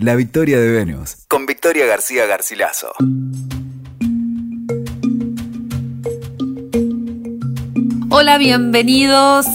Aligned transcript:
La 0.00 0.14
victoria 0.14 0.60
de 0.60 0.70
Venus. 0.70 1.16
Con 1.26 1.44
Victoria 1.44 1.84
García 1.84 2.24
Garcilaso. 2.24 2.92
Hola, 8.08 8.38
bienvenidos. 8.38 9.46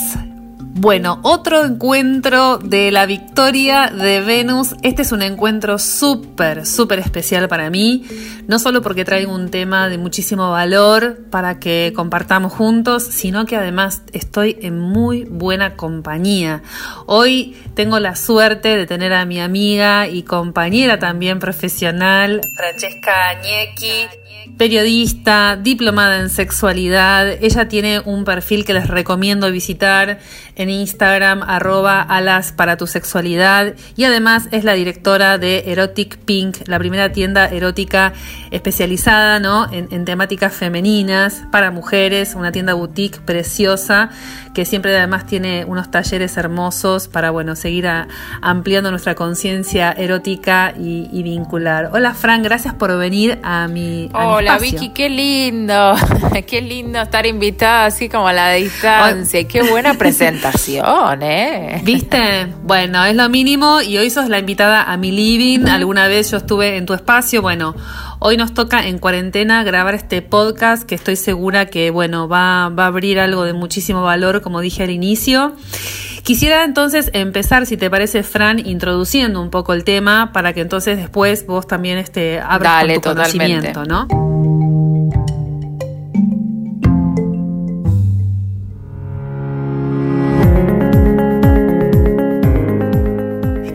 Bueno, 0.83 1.21
otro 1.23 1.63
encuentro 1.63 2.57
de 2.57 2.91
la 2.91 3.05
victoria 3.05 3.87
de 3.87 4.19
Venus. 4.19 4.75
Este 4.83 5.03
es 5.03 5.13
un 5.13 5.21
encuentro 5.21 5.79
súper, 5.79 6.65
súper 6.65 6.99
especial 6.99 7.47
para 7.47 7.69
mí. 7.69 8.03
No 8.47 8.59
solo 8.59 8.81
porque 8.81 9.05
traigo 9.05 9.33
un 9.33 9.49
tema 9.49 9.87
de 9.87 9.97
muchísimo 9.97 10.51
valor 10.51 11.19
para 11.29 11.57
que 11.57 11.93
compartamos 11.95 12.51
juntos, 12.51 13.03
sino 13.03 13.45
que 13.45 13.55
además 13.55 14.01
estoy 14.11 14.57
en 14.61 14.77
muy 14.77 15.23
buena 15.23 15.77
compañía. 15.77 16.63
Hoy 17.05 17.55
tengo 17.75 17.97
la 18.01 18.17
suerte 18.17 18.75
de 18.75 18.85
tener 18.85 19.13
a 19.13 19.23
mi 19.23 19.39
amiga 19.39 20.09
y 20.09 20.23
compañera 20.23 20.99
también 20.99 21.39
profesional, 21.39 22.41
Francesca 22.57 23.29
Añequi 23.29 24.09
periodista, 24.57 25.57
diplomada 25.61 26.19
en 26.19 26.29
sexualidad. 26.29 27.27
Ella 27.41 27.67
tiene 27.67 27.99
un 27.99 28.23
perfil 28.23 28.65
que 28.65 28.73
les 28.73 28.87
recomiendo 28.87 29.51
visitar 29.51 30.19
en 30.55 30.69
Instagram, 30.73 31.43
arroba 31.43 32.01
alas 32.01 32.51
para 32.51 32.77
tu 32.77 32.87
sexualidad. 32.87 33.75
Y 33.95 34.03
además 34.03 34.47
es 34.51 34.63
la 34.63 34.73
directora 34.73 35.37
de 35.37 35.71
Erotic 35.71 36.17
Pink, 36.17 36.57
la 36.67 36.79
primera 36.79 37.11
tienda 37.11 37.47
erótica 37.47 38.13
especializada 38.51 39.39
¿no? 39.39 39.71
en, 39.71 40.05
temáticas 40.05 40.53
femeninas 40.53 41.43
para 41.51 41.71
mujeres, 41.71 42.35
una 42.35 42.51
tienda 42.51 42.73
boutique 42.73 43.19
preciosa 43.21 44.09
que 44.53 44.65
siempre 44.65 44.95
además 44.95 45.25
tiene 45.25 45.65
unos 45.65 45.89
talleres 45.89 46.37
hermosos 46.37 47.07
para 47.07 47.31
bueno, 47.31 47.55
seguir 47.55 47.87
ampliando 48.41 48.91
nuestra 48.91 49.15
conciencia 49.15 49.91
erótica 49.91 50.73
y, 50.77 51.23
vincular. 51.23 51.89
Hola 51.93 52.13
Fran, 52.13 52.43
gracias 52.43 52.73
por 52.73 52.95
venir 52.97 53.39
a 53.43 53.67
mi... 53.67 54.09
Hola 54.13 54.57
Vicky, 54.57 54.89
qué 54.89 55.09
lindo, 55.09 55.95
qué 56.47 56.61
lindo 56.61 57.01
estar 57.01 57.25
invitada 57.25 57.85
así 57.85 58.09
como 58.09 58.27
a 58.27 58.33
la 58.33 58.51
distancia, 58.51 59.47
qué 59.47 59.63
buena 59.63 59.95
presentación, 59.95 61.21
¿eh? 61.21 61.81
¿Viste? 61.83 62.47
Bueno, 62.63 63.03
es 63.03 63.15
lo 63.15 63.29
mínimo 63.29 63.81
y 63.81 63.97
hoy 63.97 64.09
sos 64.09 64.29
la 64.29 64.39
invitada 64.39 64.83
a 64.83 64.97
mi 64.97 65.11
living, 65.11 65.67
alguna 65.67 66.07
vez 66.07 66.31
yo 66.31 66.37
estuve 66.37 66.77
en 66.77 66.85
tu 66.85 66.93
espacio, 66.93 67.41
bueno, 67.41 67.75
Hoy 68.25 68.37
nos 68.37 68.53
toca 68.53 68.87
en 68.87 68.99
cuarentena 68.99 69.65
grabar 69.65 69.95
este 69.95 70.21
podcast 70.21 70.83
que 70.83 70.95
estoy 70.95 71.17
segura 71.17 71.65
que, 71.65 71.89
bueno, 71.89 72.29
va, 72.29 72.69
va 72.69 72.85
a 72.85 72.87
abrir 72.87 73.19
algo 73.19 73.43
de 73.43 73.51
muchísimo 73.51 74.01
valor, 74.01 74.41
como 74.41 74.61
dije 74.61 74.83
al 74.83 74.91
inicio. 74.91 75.57
Quisiera 76.23 76.63
entonces 76.63 77.09
empezar, 77.11 77.65
si 77.65 77.75
te 77.75 77.89
parece, 77.89 78.23
Fran, 78.23 78.65
introduciendo 78.65 79.41
un 79.41 79.49
poco 79.49 79.73
el 79.73 79.83
tema 79.83 80.31
para 80.31 80.53
que 80.53 80.61
entonces 80.61 80.95
después 80.95 81.45
vos 81.45 81.67
también 81.67 81.97
este, 81.97 82.39
abras 82.39 82.85
tu 82.93 83.01
conocimiento, 83.01 83.83
¿no? 83.83 84.07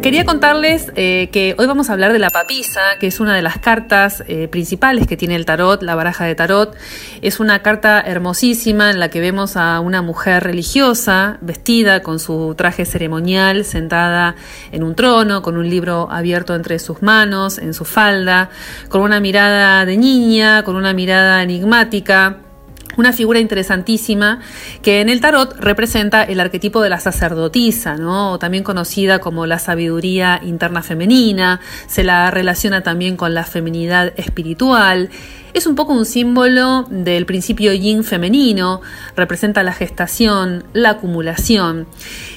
Quería 0.09 0.25
contarles 0.25 0.91
eh, 0.97 1.29
que 1.33 1.55
hoy 1.59 1.67
vamos 1.67 1.91
a 1.91 1.93
hablar 1.93 2.15
de 2.15 2.19
la 2.19 2.31
papisa, 2.31 2.81
que 2.99 3.09
es 3.09 3.21
una 3.21 3.37
de 3.37 3.43
las 3.43 3.59
cartas 3.59 4.25
eh, 4.27 4.49
principales 4.49 5.07
que 5.07 5.19
tiene 5.19 5.37
el 5.37 5.45
tarot, 5.45 5.83
la 5.83 5.95
baraja 5.95 6.25
de 6.25 6.35
tarot. 6.35 6.75
Es 7.21 7.41
una 7.41 7.61
carta 7.61 8.01
hermosísima 8.01 8.91
en 8.91 9.01
la 9.01 9.11
que 9.11 9.21
vemos 9.21 9.59
a 9.59 9.81
una 9.81 10.01
mujer 10.01 10.45
religiosa, 10.45 11.37
vestida 11.43 12.03
con 12.03 12.21
su 12.21 12.55
traje 12.57 12.87
ceremonial, 12.87 13.67
sentada 13.67 14.35
en 14.73 14.83
un 14.83 14.95
trono, 14.95 15.43
con 15.43 15.59
un 15.59 15.69
libro 15.69 16.09
abierto 16.11 16.55
entre 16.55 16.79
sus 16.79 17.03
manos, 17.03 17.59
en 17.59 17.75
su 17.75 17.85
falda, 17.85 18.49
con 18.89 19.03
una 19.03 19.21
mirada 19.21 19.85
de 19.85 19.99
niña, 19.99 20.63
con 20.63 20.77
una 20.77 20.95
mirada 20.95 21.43
enigmática 21.43 22.39
una 22.99 23.13
figura 23.13 23.39
interesantísima 23.39 24.41
que 24.83 25.01
en 25.01 25.09
el 25.09 25.21
tarot 25.21 25.57
representa 25.59 26.25
el 26.25 26.41
arquetipo 26.41 26.83
de 26.83 26.91
la 26.91 27.01
sacerdotisa, 27.01 27.97
¿no? 27.97 28.33
o 28.33 28.39
también 28.39 28.65
conocida 28.65 29.21
como 29.21 29.47
la 29.47 29.59
sabiduría 29.59 30.41
interna 30.45 30.83
femenina, 30.83 31.61
se 31.87 32.03
la 32.03 32.31
relaciona 32.31 32.83
también 32.83 33.17
con 33.17 33.33
la 33.35 33.45
feminidad 33.45 34.13
espiritual. 34.17 35.11
Es 35.59 35.67
un 35.67 35.75
poco 35.75 35.93
un 35.93 36.05
símbolo 36.05 36.87
del 36.89 37.27
principio 37.27 37.73
yin 37.73 38.05
femenino, 38.05 38.81
representa 39.17 39.65
la 39.65 39.73
gestación, 39.73 40.63
la 40.73 40.91
acumulación. 40.91 41.89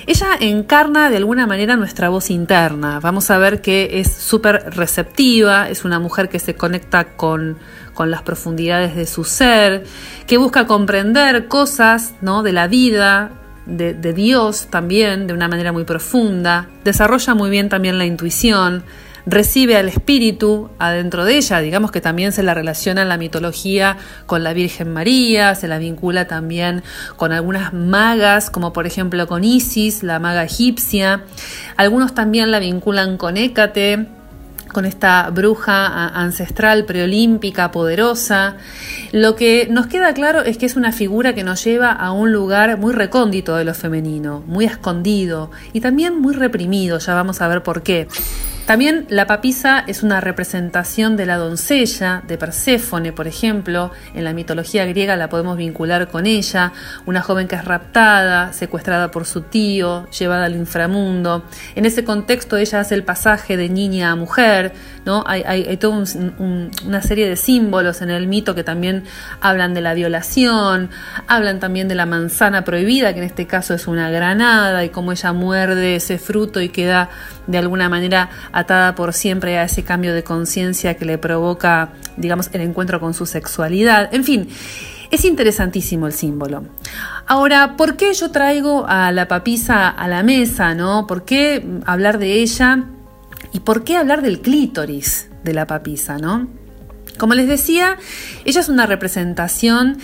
Ella 0.07 0.29
encarna 0.39 1.11
de 1.11 1.17
alguna 1.17 1.45
manera 1.45 1.75
nuestra 1.75 2.09
voz 2.09 2.31
interna. 2.31 2.99
Vamos 2.99 3.29
a 3.29 3.37
ver 3.37 3.61
que 3.61 3.99
es 3.99 4.11
súper 4.11 4.73
receptiva, 4.75 5.69
es 5.69 5.85
una 5.85 5.99
mujer 5.99 6.29
que 6.29 6.39
se 6.39 6.55
conecta 6.55 7.15
con 7.15 7.59
con 7.93 8.09
las 8.09 8.23
profundidades 8.23 8.95
de 8.95 9.05
su 9.05 9.23
ser, 9.23 9.83
que 10.25 10.39
busca 10.39 10.65
comprender 10.65 11.47
cosas 11.47 12.15
¿no? 12.21 12.41
de 12.41 12.53
la 12.53 12.67
vida, 12.67 13.29
de, 13.67 13.93
de 13.93 14.13
Dios 14.13 14.67
también, 14.71 15.27
de 15.27 15.33
una 15.33 15.47
manera 15.47 15.71
muy 15.71 15.83
profunda, 15.83 16.69
desarrolla 16.83 17.35
muy 17.35 17.51
bien 17.51 17.69
también 17.69 17.99
la 17.99 18.05
intuición, 18.05 18.83
recibe 19.25 19.77
al 19.77 19.89
espíritu 19.89 20.69
adentro 20.79 21.25
de 21.25 21.37
ella, 21.37 21.59
digamos 21.59 21.91
que 21.91 22.01
también 22.01 22.31
se 22.31 22.43
la 22.43 22.53
relaciona 22.53 23.01
en 23.01 23.09
la 23.09 23.17
mitología 23.17 23.97
con 24.25 24.43
la 24.43 24.53
Virgen 24.53 24.93
María, 24.93 25.55
se 25.55 25.67
la 25.67 25.77
vincula 25.77 26.27
también 26.27 26.83
con 27.17 27.31
algunas 27.31 27.73
magas, 27.73 28.49
como 28.49 28.73
por 28.73 28.87
ejemplo 28.87 29.27
con 29.27 29.43
Isis, 29.43 30.03
la 30.03 30.19
maga 30.19 30.43
egipcia, 30.43 31.23
algunos 31.77 32.13
también 32.13 32.51
la 32.51 32.59
vinculan 32.59 33.17
con 33.17 33.37
Hécate, 33.37 34.07
con 34.71 34.85
esta 34.85 35.29
bruja 35.29 36.07
ancestral, 36.07 36.85
preolímpica, 36.85 37.71
poderosa. 37.71 38.55
Lo 39.11 39.35
que 39.35 39.67
nos 39.69 39.87
queda 39.87 40.13
claro 40.13 40.41
es 40.41 40.57
que 40.57 40.65
es 40.65 40.75
una 40.75 40.91
figura 40.91 41.33
que 41.35 41.43
nos 41.43 41.63
lleva 41.63 41.91
a 41.91 42.11
un 42.11 42.31
lugar 42.31 42.77
muy 42.77 42.93
recóndito 42.93 43.55
de 43.55 43.65
lo 43.65 43.73
femenino, 43.73 44.43
muy 44.47 44.65
escondido 44.65 45.51
y 45.73 45.81
también 45.81 46.19
muy 46.19 46.33
reprimido, 46.33 46.99
ya 46.99 47.13
vamos 47.13 47.41
a 47.41 47.47
ver 47.47 47.63
por 47.63 47.83
qué. 47.83 48.07
También 48.65 49.05
la 49.09 49.27
papisa 49.27 49.83
es 49.87 50.01
una 50.01 50.21
representación 50.21 51.17
de 51.17 51.25
la 51.25 51.37
doncella, 51.37 52.21
de 52.27 52.37
Perséfone, 52.37 53.11
por 53.11 53.27
ejemplo. 53.27 53.91
En 54.13 54.23
la 54.23 54.33
mitología 54.33 54.85
griega 54.85 55.15
la 55.17 55.29
podemos 55.29 55.57
vincular 55.57 56.07
con 56.07 56.25
ella, 56.25 56.71
una 57.05 57.21
joven 57.21 57.47
que 57.47 57.55
es 57.55 57.65
raptada, 57.65 58.53
secuestrada 58.53 59.11
por 59.11 59.25
su 59.25 59.41
tío, 59.41 60.07
llevada 60.11 60.45
al 60.45 60.55
inframundo. 60.55 61.43
En 61.75 61.85
ese 61.85 62.03
contexto 62.05 62.55
ella 62.55 62.79
hace 62.79 62.95
el 62.95 63.03
pasaje 63.03 63.57
de 63.57 63.67
niña 63.67 64.11
a 64.11 64.15
mujer, 64.15 64.73
¿no? 65.05 65.23
Hay, 65.25 65.75
toda 65.77 66.03
una 66.37 67.01
serie 67.01 67.27
de 67.27 67.35
símbolos 67.35 68.01
en 68.01 68.09
el 68.09 68.27
mito 68.27 68.55
que 68.55 68.63
también 68.63 69.03
hablan 69.41 69.73
de 69.73 69.81
la 69.81 69.93
violación, 69.93 70.91
hablan 71.27 71.59
también 71.59 71.87
de 71.87 71.95
la 71.95 72.05
manzana 72.05 72.63
prohibida, 72.63 73.13
que 73.13 73.19
en 73.19 73.25
este 73.25 73.47
caso 73.47 73.73
es 73.73 73.87
una 73.87 74.09
granada, 74.11 74.85
y 74.85 74.89
cómo 74.89 75.11
ella 75.11 75.33
muerde 75.33 75.95
ese 75.95 76.19
fruto 76.19 76.61
y 76.61 76.69
queda 76.69 77.09
de 77.47 77.57
alguna 77.57 77.89
manera 77.89 78.29
atada 78.51 78.95
por 78.95 79.13
siempre 79.13 79.57
a 79.57 79.63
ese 79.63 79.83
cambio 79.83 80.13
de 80.13 80.23
conciencia 80.23 80.95
que 80.95 81.05
le 81.05 81.17
provoca, 81.17 81.89
digamos, 82.17 82.49
el 82.53 82.61
encuentro 82.61 82.99
con 82.99 83.13
su 83.13 83.25
sexualidad. 83.25 84.13
En 84.13 84.23
fin, 84.23 84.47
es 85.11 85.25
interesantísimo 85.25 86.07
el 86.07 86.13
símbolo. 86.13 86.63
Ahora, 87.27 87.75
¿por 87.75 87.97
qué 87.97 88.13
yo 88.13 88.31
traigo 88.31 88.85
a 88.87 89.11
la 89.11 89.27
papisa 89.27 89.89
a 89.89 90.07
la 90.07 90.23
mesa, 90.23 90.73
no? 90.73 91.05
¿Por 91.07 91.25
qué 91.25 91.65
hablar 91.85 92.17
de 92.17 92.35
ella? 92.35 92.85
¿Y 93.53 93.59
por 93.59 93.83
qué 93.83 93.97
hablar 93.97 94.21
del 94.21 94.41
clítoris 94.41 95.29
de 95.43 95.53
la 95.53 95.67
papisa, 95.67 96.17
no? 96.17 96.47
Como 97.17 97.33
les 97.33 97.47
decía, 97.47 97.97
ella 98.45 98.61
es 98.61 98.69
una 98.69 98.85
representación 98.85 99.97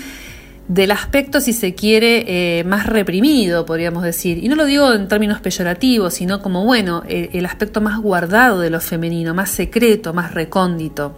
del 0.67 0.91
aspecto, 0.91 1.39
si 1.39 1.53
se 1.53 1.73
quiere, 1.73 2.59
eh, 2.59 2.63
más 2.63 2.85
reprimido, 2.85 3.65
podríamos 3.65 4.03
decir. 4.03 4.43
Y 4.43 4.49
no 4.49 4.55
lo 4.55 4.65
digo 4.65 4.93
en 4.93 5.07
términos 5.07 5.39
peyorativos, 5.39 6.13
sino 6.13 6.41
como, 6.41 6.65
bueno, 6.65 7.03
el, 7.07 7.29
el 7.33 7.45
aspecto 7.45 7.79
más 7.79 7.99
guardado 7.99 8.59
de 8.59 8.69
lo 8.69 8.81
femenino, 8.81 9.33
más 9.33 9.49
secreto, 9.49 10.13
más 10.13 10.33
recóndito. 10.33 11.15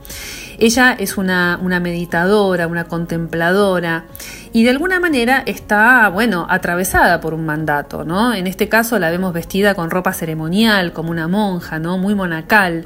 Ella 0.60 0.92
es 1.00 1.18
una, 1.18 1.58
una 1.62 1.80
meditadora, 1.80 2.68
una 2.68 2.84
contempladora 2.84 4.04
y 4.52 4.64
de 4.64 4.72
alguna 4.72 5.00
manera 5.00 5.42
está, 5.46 6.10
bueno, 6.10 6.46
atravesada 6.50 7.22
por 7.22 7.34
un 7.34 7.46
mandato, 7.46 8.04
¿no? 8.04 8.34
En 8.34 8.46
este 8.46 8.68
caso 8.68 9.00
la 9.00 9.10
vemos 9.10 9.32
vestida 9.32 9.74
con 9.74 9.90
ropa 9.90 10.12
ceremonial, 10.12 10.92
como 10.92 11.12
una 11.12 11.30
monja, 11.30 11.80
¿no? 11.80 11.98
Muy 11.98 12.14
monacal. 12.14 12.86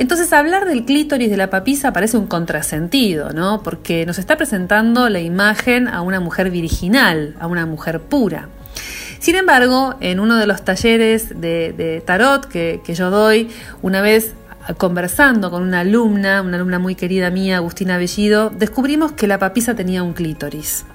Entonces 0.00 0.32
hablar 0.32 0.64
del 0.64 0.86
clítoris 0.86 1.28
de 1.28 1.36
la 1.36 1.50
papisa 1.50 1.92
parece 1.92 2.16
un 2.16 2.26
contrasentido, 2.26 3.34
¿no? 3.34 3.62
Porque 3.62 4.06
nos 4.06 4.18
está 4.18 4.38
presentando 4.38 5.10
la 5.10 5.20
imagen 5.20 5.88
a 5.88 6.00
una 6.00 6.20
mujer 6.20 6.50
virginal, 6.50 7.36
a 7.38 7.46
una 7.46 7.66
mujer 7.66 8.00
pura. 8.00 8.48
Sin 9.18 9.36
embargo, 9.36 9.96
en 10.00 10.18
uno 10.18 10.36
de 10.36 10.46
los 10.46 10.64
talleres 10.64 11.38
de, 11.38 12.02
tarot 12.06 12.46
que, 12.46 12.80
yo 12.86 13.10
doy, 13.10 13.50
una 13.82 14.00
vez 14.00 14.32
conversando 14.78 15.50
con 15.50 15.62
una 15.62 15.80
alumna, 15.80 16.40
una 16.40 16.56
alumna 16.56 16.78
muy 16.78 16.94
querida 16.94 17.28
mía, 17.28 17.58
Agustina 17.58 17.98
Bellido, 17.98 18.48
descubrimos 18.48 19.12
que 19.12 19.26
la 19.26 19.38
papisa 19.38 19.74
tenía 19.74 20.02
un 20.02 20.14
clítoris. 20.14 20.86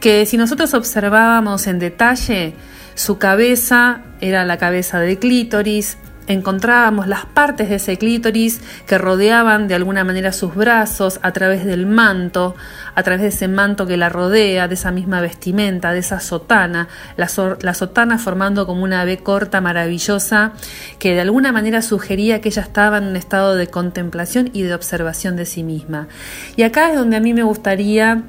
Que 0.00 0.26
si 0.26 0.36
nosotros 0.36 0.74
observábamos 0.74 1.66
en 1.66 1.78
detalle, 1.78 2.52
su 2.94 3.16
cabeza 3.16 4.02
era 4.20 4.44
la 4.44 4.58
cabeza 4.58 5.00
del 5.00 5.18
clítoris, 5.18 5.96
encontrábamos 6.26 7.06
las 7.06 7.26
partes 7.26 7.68
de 7.68 7.76
ese 7.76 7.98
clítoris 7.98 8.60
que 8.86 8.98
rodeaban 8.98 9.68
de 9.68 9.74
alguna 9.74 10.04
manera 10.04 10.32
sus 10.32 10.54
brazos 10.54 11.20
a 11.22 11.32
través 11.32 11.64
del 11.64 11.86
manto, 11.86 12.54
a 12.94 13.02
través 13.02 13.22
de 13.22 13.28
ese 13.28 13.48
manto 13.48 13.86
que 13.86 13.96
la 13.96 14.08
rodea, 14.08 14.68
de 14.68 14.74
esa 14.74 14.90
misma 14.90 15.20
vestimenta, 15.20 15.92
de 15.92 15.98
esa 16.00 16.20
sotana, 16.20 16.88
la, 17.16 17.28
sotana 17.74 18.18
formando 18.18 18.66
como 18.66 18.84
una 18.84 19.04
B 19.04 19.18
corta 19.18 19.60
maravillosa 19.60 20.52
que 20.98 21.14
de 21.14 21.20
alguna 21.20 21.52
manera 21.52 21.82
sugería 21.82 22.40
que 22.40 22.48
ella 22.48 22.62
estaba 22.62 22.98
en 22.98 23.04
un 23.04 23.16
estado 23.16 23.54
de 23.54 23.66
contemplación 23.66 24.50
y 24.52 24.62
de 24.62 24.74
observación 24.74 25.36
de 25.36 25.46
sí 25.46 25.62
misma. 25.62 26.08
Y 26.56 26.62
acá 26.62 26.90
es 26.90 26.96
donde 26.96 27.16
a 27.16 27.20
mí 27.20 27.34
me 27.34 27.42
gustaría 27.42 28.22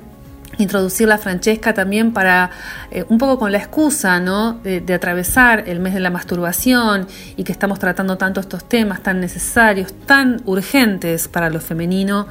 introducir 0.57 1.07
la 1.07 1.17
Francesca 1.17 1.73
también 1.73 2.13
para 2.13 2.51
eh, 2.91 3.05
un 3.09 3.17
poco 3.17 3.39
con 3.39 3.51
la 3.51 3.57
excusa 3.57 4.19
¿no? 4.19 4.53
De, 4.53 4.81
de, 4.81 4.93
atravesar 4.93 5.63
el 5.67 5.79
mes 5.79 5.93
de 5.93 5.99
la 5.99 6.09
masturbación 6.09 7.07
y 7.35 7.43
que 7.43 7.51
estamos 7.51 7.79
tratando 7.79 8.17
tanto 8.17 8.39
estos 8.39 8.67
temas 8.67 9.03
tan 9.03 9.19
necesarios, 9.19 9.93
tan 10.05 10.41
urgentes 10.45 11.27
para 11.27 11.49
lo 11.49 11.59
femenino, 11.59 12.27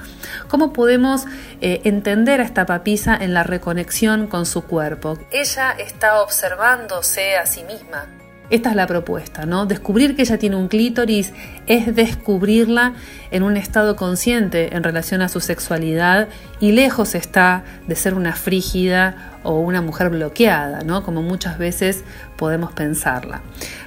cómo 0.48 0.72
podemos 0.72 1.24
eh, 1.60 1.80
entender 1.84 2.40
a 2.40 2.44
esta 2.44 2.66
papisa 2.66 3.16
en 3.20 3.34
la 3.34 3.42
reconexión 3.42 4.26
con 4.26 4.46
su 4.46 4.62
cuerpo. 4.62 5.18
Ella 5.30 5.72
está 5.72 6.20
observándose 6.20 7.36
a 7.36 7.46
sí 7.46 7.62
misma. 7.64 8.23
Esta 8.50 8.70
es 8.70 8.76
la 8.76 8.86
propuesta, 8.86 9.46
¿no? 9.46 9.64
Descubrir 9.64 10.14
que 10.14 10.22
ella 10.22 10.36
tiene 10.36 10.56
un 10.56 10.68
clítoris 10.68 11.32
es 11.66 11.94
descubrirla 11.94 12.92
en 13.30 13.42
un 13.42 13.56
estado 13.56 13.96
consciente 13.96 14.76
en 14.76 14.82
relación 14.82 15.22
a 15.22 15.30
su 15.30 15.40
sexualidad 15.40 16.28
y 16.60 16.72
lejos 16.72 17.14
está 17.14 17.64
de 17.88 17.96
ser 17.96 18.12
una 18.12 18.34
frígida 18.34 19.38
o 19.44 19.60
una 19.60 19.80
mujer 19.80 20.10
bloqueada, 20.10 20.82
¿no? 20.84 21.02
Como 21.02 21.22
muchas 21.22 21.56
veces 21.56 22.04
podemos 22.36 22.72
pensarla. 22.72 23.40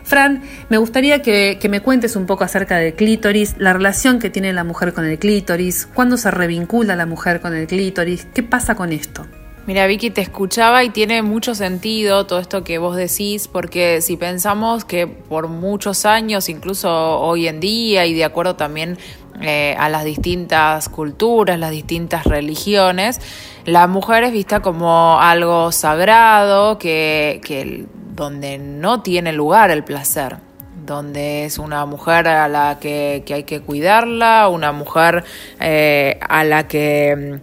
Fran, 0.04 0.42
me 0.70 0.78
gustaría 0.78 1.22
que, 1.22 1.60
que 1.62 1.70
me 1.70 1.82
cuentes 1.82 2.16
un 2.16 2.26
poco 2.26 2.44
acerca 2.44 2.78
del 2.78 2.96
clítoris, 2.96 3.56
la 3.60 3.74
relación 3.74 4.18
que 4.18 4.32
tiene 4.32 4.54
la 4.54 4.64
mujer 4.64 4.92
con 4.94 5.06
el 5.06 5.20
clítoris, 5.20 5.86
cuándo 5.86 6.18
se 6.18 6.32
revincula 6.32 6.96
la 6.96 7.06
mujer 7.06 7.42
con 7.42 7.56
el 7.56 7.68
clítoris, 7.68 8.26
qué 8.34 8.42
pasa 8.42 8.74
con 8.74 8.92
esto. 8.92 9.28
Mira, 9.68 9.86
Vicky, 9.86 10.12
te 10.12 10.22
escuchaba 10.22 10.86
y 10.86 10.90
tiene 10.92 11.22
mucho 11.24 11.54
sentido 11.54 12.26
todo 12.26 12.40
esto 12.40 12.64
que 12.64 12.78
vos 12.78 12.96
decís, 12.96 13.50
porque 13.50 14.00
si 14.00 14.16
pensamos 14.16 14.86
que 14.86 15.08
por 15.08 15.50
muchos 15.50 16.06
años, 16.06 16.48
incluso 16.48 16.90
hoy 17.20 17.50
en 17.50 17.60
día, 17.60 18.06
y 18.06 18.14
de 18.14 18.24
acuerdo 18.24 18.56
también 18.56 18.98
eh, 19.42 19.76
a 19.78 19.90
las 19.90 20.06
distintas 20.06 20.88
culturas, 20.88 21.60
las 21.60 21.72
distintas 21.72 22.24
religiones, 22.24 23.20
la 23.66 23.88
mujer 23.88 24.24
es 24.24 24.32
vista 24.32 24.62
como 24.62 25.20
algo 25.20 25.74
sagrado, 25.74 26.80
que, 26.80 27.42
que 27.44 27.88
donde 28.16 28.60
no 28.60 29.02
tiene 29.02 29.34
lugar 29.34 29.70
el 29.70 29.84
placer 29.84 30.38
donde 30.86 31.44
es 31.44 31.60
una 31.60 31.86
mujer 31.86 32.30
a 32.30 32.48
la 32.48 32.80
que, 32.80 33.22
hay 33.30 33.44
que 33.44 33.60
cuidarla, 33.60 34.48
una 34.48 34.72
mujer 34.72 35.26
eh, 35.60 36.18
a 36.28 36.46
la 36.46 36.70
que 36.70 37.42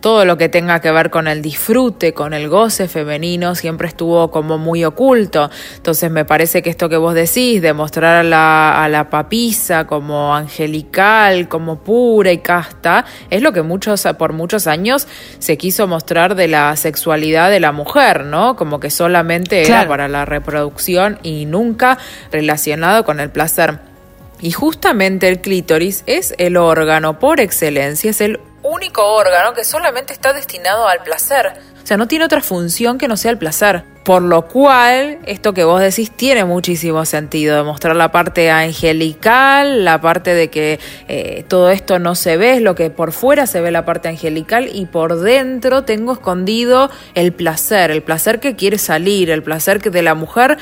todo 0.00 0.24
lo 0.24 0.36
que 0.36 0.48
tenga 0.48 0.80
que 0.80 0.90
ver 0.90 1.10
con 1.10 1.28
el 1.28 1.42
disfrute, 1.42 2.12
con 2.12 2.34
el 2.34 2.48
goce 2.48 2.88
femenino, 2.88 3.54
siempre 3.54 3.88
estuvo 3.88 4.30
como 4.30 4.58
muy 4.58 4.84
oculto. 4.84 5.50
Entonces 5.76 6.10
me 6.10 6.24
parece 6.24 6.62
que 6.62 6.70
esto 6.70 6.88
que 6.88 6.96
vos 6.96 7.14
decís, 7.14 7.62
de 7.62 7.72
mostrar 7.72 8.16
a 8.16 8.22
la, 8.22 8.84
a 8.84 8.88
la 8.88 9.10
papisa 9.10 9.86
como 9.86 10.34
angelical, 10.34 11.48
como 11.48 11.80
pura 11.80 12.32
y 12.32 12.38
casta, 12.38 13.04
es 13.30 13.42
lo 13.42 13.52
que 13.52 13.62
muchos, 13.62 14.06
por 14.18 14.32
muchos 14.32 14.66
años 14.66 15.06
se 15.38 15.56
quiso 15.56 15.86
mostrar 15.86 16.34
de 16.34 16.48
la 16.48 16.76
sexualidad 16.76 17.50
de 17.50 17.60
la 17.60 17.72
mujer, 17.72 18.24
¿no? 18.24 18.56
Como 18.56 18.80
que 18.80 18.90
solamente 18.90 19.62
era 19.62 19.86
para 19.88 20.08
la 20.08 20.24
reproducción 20.24 21.18
y 21.22 21.46
nunca 21.46 21.98
relacionado 22.30 23.04
con 23.04 23.20
el 23.20 23.30
placer. 23.30 23.78
Y 24.40 24.52
justamente 24.52 25.28
el 25.28 25.40
clítoris 25.40 26.04
es 26.06 26.34
el 26.38 26.56
órgano 26.56 27.18
por 27.18 27.40
excelencia, 27.40 28.10
es 28.10 28.20
el 28.20 28.38
único 28.62 29.04
órgano 29.04 29.54
que 29.54 29.64
solamente 29.64 30.12
está 30.12 30.32
destinado 30.32 30.88
al 30.88 31.02
placer. 31.02 31.52
O 31.82 31.86
sea, 31.86 31.96
no 31.96 32.06
tiene 32.06 32.24
otra 32.24 32.42
función 32.42 32.98
que 32.98 33.08
no 33.08 33.16
sea 33.16 33.30
el 33.30 33.38
placer. 33.38 33.82
Por 34.04 34.22
lo 34.22 34.48
cual, 34.48 35.18
esto 35.26 35.52
que 35.52 35.64
vos 35.64 35.80
decís 35.80 36.10
tiene 36.10 36.44
muchísimo 36.44 37.04
sentido, 37.04 37.56
demostrar 37.56 37.94
la 37.94 38.10
parte 38.10 38.50
angelical, 38.50 39.84
la 39.84 40.00
parte 40.00 40.32
de 40.32 40.48
que 40.48 40.80
eh, 41.08 41.44
todo 41.46 41.70
esto 41.70 41.98
no 41.98 42.14
se 42.14 42.38
ve, 42.38 42.54
es 42.54 42.62
lo 42.62 42.74
que 42.74 42.88
por 42.88 43.12
fuera 43.12 43.46
se 43.46 43.60
ve 43.60 43.70
la 43.70 43.84
parte 43.84 44.08
angelical 44.08 44.70
y 44.72 44.86
por 44.86 45.20
dentro 45.20 45.84
tengo 45.84 46.12
escondido 46.12 46.90
el 47.14 47.32
placer, 47.32 47.90
el 47.90 48.02
placer 48.02 48.40
que 48.40 48.56
quiere 48.56 48.78
salir, 48.78 49.30
el 49.30 49.42
placer 49.42 49.80
que 49.80 49.90
de 49.90 50.00
la 50.00 50.14
mujer 50.14 50.56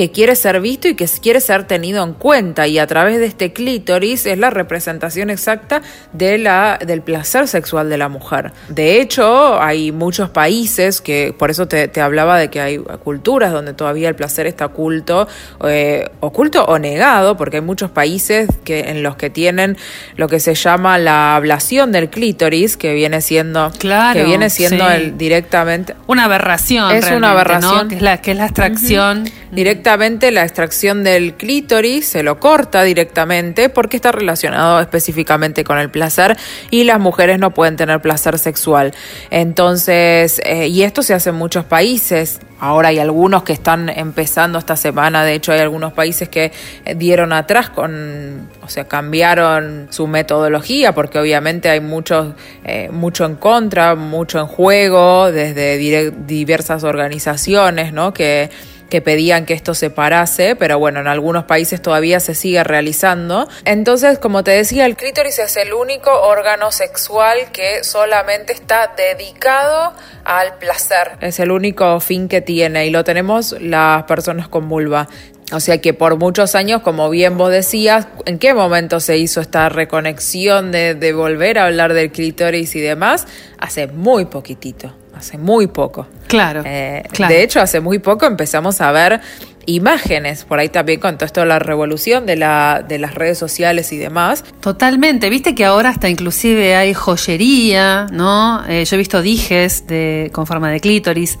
que 0.00 0.10
quiere 0.10 0.34
ser 0.34 0.62
visto 0.62 0.88
y 0.88 0.94
que 0.94 1.06
quiere 1.20 1.42
ser 1.42 1.64
tenido 1.64 2.02
en 2.02 2.14
cuenta 2.14 2.66
y 2.66 2.78
a 2.78 2.86
través 2.86 3.18
de 3.18 3.26
este 3.26 3.52
clítoris 3.52 4.24
es 4.24 4.38
la 4.38 4.48
representación 4.48 5.28
exacta 5.28 5.82
de 6.14 6.38
la, 6.38 6.78
del 6.82 7.02
placer 7.02 7.46
sexual 7.48 7.90
de 7.90 7.98
la 7.98 8.08
mujer. 8.08 8.50
De 8.70 9.02
hecho, 9.02 9.60
hay 9.60 9.92
muchos 9.92 10.30
países 10.30 11.02
que, 11.02 11.34
por 11.38 11.50
eso 11.50 11.68
te, 11.68 12.00
hablaba 12.00 12.38
de 12.38 12.48
que 12.48 12.62
hay 12.62 12.78
culturas 12.78 13.52
donde 13.52 13.74
todavía 13.74 14.08
el 14.08 14.14
placer 14.14 14.46
está 14.46 14.64
oculto, 14.64 15.28
eh, 15.68 16.08
oculto 16.20 16.64
o 16.64 16.78
negado, 16.78 17.36
porque 17.36 17.58
hay 17.58 17.62
muchos 17.62 17.90
países 17.90 18.48
que, 18.64 18.88
en 18.88 19.02
los 19.02 19.16
que 19.16 19.28
tienen 19.28 19.76
lo 20.16 20.28
que 20.28 20.40
se 20.40 20.54
llama 20.54 20.96
la 20.96 21.36
ablación 21.36 21.92
del 21.92 22.08
clítoris, 22.08 22.78
que 22.78 22.94
viene 22.94 23.20
siendo, 23.20 23.70
claro, 23.78 24.18
que 24.18 24.24
viene 24.24 24.48
siendo 24.48 24.88
el, 24.88 25.18
directamente... 25.18 25.94
Una 26.06 26.24
aberración. 26.24 26.90
Es 26.90 27.10
una 27.10 27.32
aberración. 27.32 27.88
Que, 27.90 27.96
es 27.96 28.00
la, 28.02 28.22
que 28.22 28.30
es 28.30 28.38
la 28.38 28.46
extracción 28.46 29.24
directamente 29.50 30.30
la 30.30 30.42
extracción 30.42 31.02
del 31.04 31.34
clítoris, 31.34 32.06
se 32.06 32.22
lo 32.22 32.38
corta 32.38 32.82
directamente 32.82 33.68
porque 33.68 33.96
está 33.96 34.12
relacionado 34.12 34.80
específicamente 34.80 35.64
con 35.64 35.78
el 35.78 35.90
placer 35.90 36.36
y 36.70 36.84
las 36.84 37.00
mujeres 37.00 37.38
no 37.38 37.52
pueden 37.52 37.76
tener 37.76 38.00
placer 38.00 38.38
sexual. 38.38 38.94
Entonces, 39.30 40.40
eh, 40.44 40.68
y 40.68 40.82
esto 40.82 41.02
se 41.02 41.14
hace 41.14 41.30
en 41.30 41.36
muchos 41.36 41.64
países. 41.64 42.40
Ahora 42.62 42.88
hay 42.88 42.98
algunos 42.98 43.42
que 43.42 43.54
están 43.54 43.88
empezando 43.88 44.58
esta 44.58 44.76
semana, 44.76 45.24
de 45.24 45.32
hecho 45.32 45.52
hay 45.52 45.60
algunos 45.60 45.94
países 45.94 46.28
que 46.28 46.52
dieron 46.94 47.32
atrás 47.32 47.70
con, 47.70 48.50
o 48.62 48.68
sea, 48.68 48.84
cambiaron 48.84 49.88
su 49.88 50.06
metodología 50.06 50.92
porque 50.92 51.18
obviamente 51.18 51.70
hay 51.70 51.80
mucho, 51.80 52.34
eh, 52.64 52.90
mucho 52.92 53.24
en 53.24 53.36
contra, 53.36 53.94
mucho 53.94 54.38
en 54.40 54.46
juego 54.46 55.32
desde 55.32 55.78
diversas 55.78 56.84
organizaciones, 56.84 57.94
¿no? 57.94 58.12
Que 58.12 58.50
que 58.90 59.00
pedían 59.00 59.46
que 59.46 59.54
esto 59.54 59.72
se 59.72 59.88
parase, 59.88 60.56
pero 60.56 60.78
bueno, 60.78 61.00
en 61.00 61.06
algunos 61.06 61.44
países 61.44 61.80
todavía 61.80 62.20
se 62.20 62.34
sigue 62.34 62.62
realizando. 62.62 63.48
Entonces, 63.64 64.18
como 64.18 64.44
te 64.44 64.50
decía, 64.50 64.84
el 64.84 64.96
clítoris 64.96 65.38
es 65.38 65.56
el 65.56 65.72
único 65.72 66.10
órgano 66.10 66.72
sexual 66.72 67.50
que 67.52 67.82
solamente 67.84 68.52
está 68.52 68.92
dedicado 68.96 69.94
al 70.24 70.58
placer. 70.58 71.12
Es 71.20 71.40
el 71.40 71.50
único 71.50 71.98
fin 72.00 72.28
que 72.28 72.42
tiene 72.42 72.86
y 72.86 72.90
lo 72.90 73.04
tenemos 73.04 73.56
las 73.60 74.02
personas 74.02 74.48
con 74.48 74.68
vulva. 74.68 75.08
O 75.52 75.58
sea 75.58 75.80
que 75.80 75.94
por 75.94 76.16
muchos 76.16 76.54
años, 76.54 76.82
como 76.82 77.10
bien 77.10 77.36
vos 77.36 77.50
decías, 77.50 78.06
¿en 78.26 78.38
qué 78.38 78.54
momento 78.54 79.00
se 79.00 79.16
hizo 79.16 79.40
esta 79.40 79.68
reconexión 79.68 80.70
de, 80.70 80.94
de 80.94 81.12
volver 81.12 81.58
a 81.58 81.66
hablar 81.66 81.92
del 81.92 82.12
clítoris 82.12 82.76
y 82.76 82.80
demás? 82.80 83.26
Hace 83.58 83.88
muy 83.88 84.26
poquitito 84.26 84.99
hace 85.14 85.38
muy 85.38 85.66
poco. 85.66 86.06
Claro, 86.26 86.62
eh, 86.64 87.02
De 87.28 87.42
hecho, 87.42 87.60
hace 87.60 87.80
muy 87.80 87.98
poco 87.98 88.26
empezamos 88.26 88.80
a 88.80 88.92
ver 88.92 89.20
imágenes, 89.66 90.44
por 90.44 90.58
ahí 90.58 90.68
también 90.68 91.00
con 91.00 91.16
todo 91.16 91.26
esto 91.26 91.40
de 91.40 91.46
la 91.46 91.58
revolución 91.58 92.26
de, 92.26 92.36
la, 92.36 92.84
de 92.86 92.98
las 92.98 93.14
redes 93.14 93.38
sociales 93.38 93.92
y 93.92 93.98
demás. 93.98 94.44
Totalmente, 94.60 95.30
viste 95.30 95.54
que 95.54 95.64
ahora 95.64 95.90
hasta 95.90 96.08
inclusive 96.08 96.74
hay 96.74 96.94
joyería, 96.94 98.06
¿no? 98.10 98.64
Eh, 98.68 98.84
yo 98.84 98.96
he 98.96 98.98
visto 98.98 99.22
dijes 99.22 99.86
de, 99.86 100.30
con 100.32 100.46
forma 100.46 100.70
de 100.70 100.80
clítoris, 100.80 101.38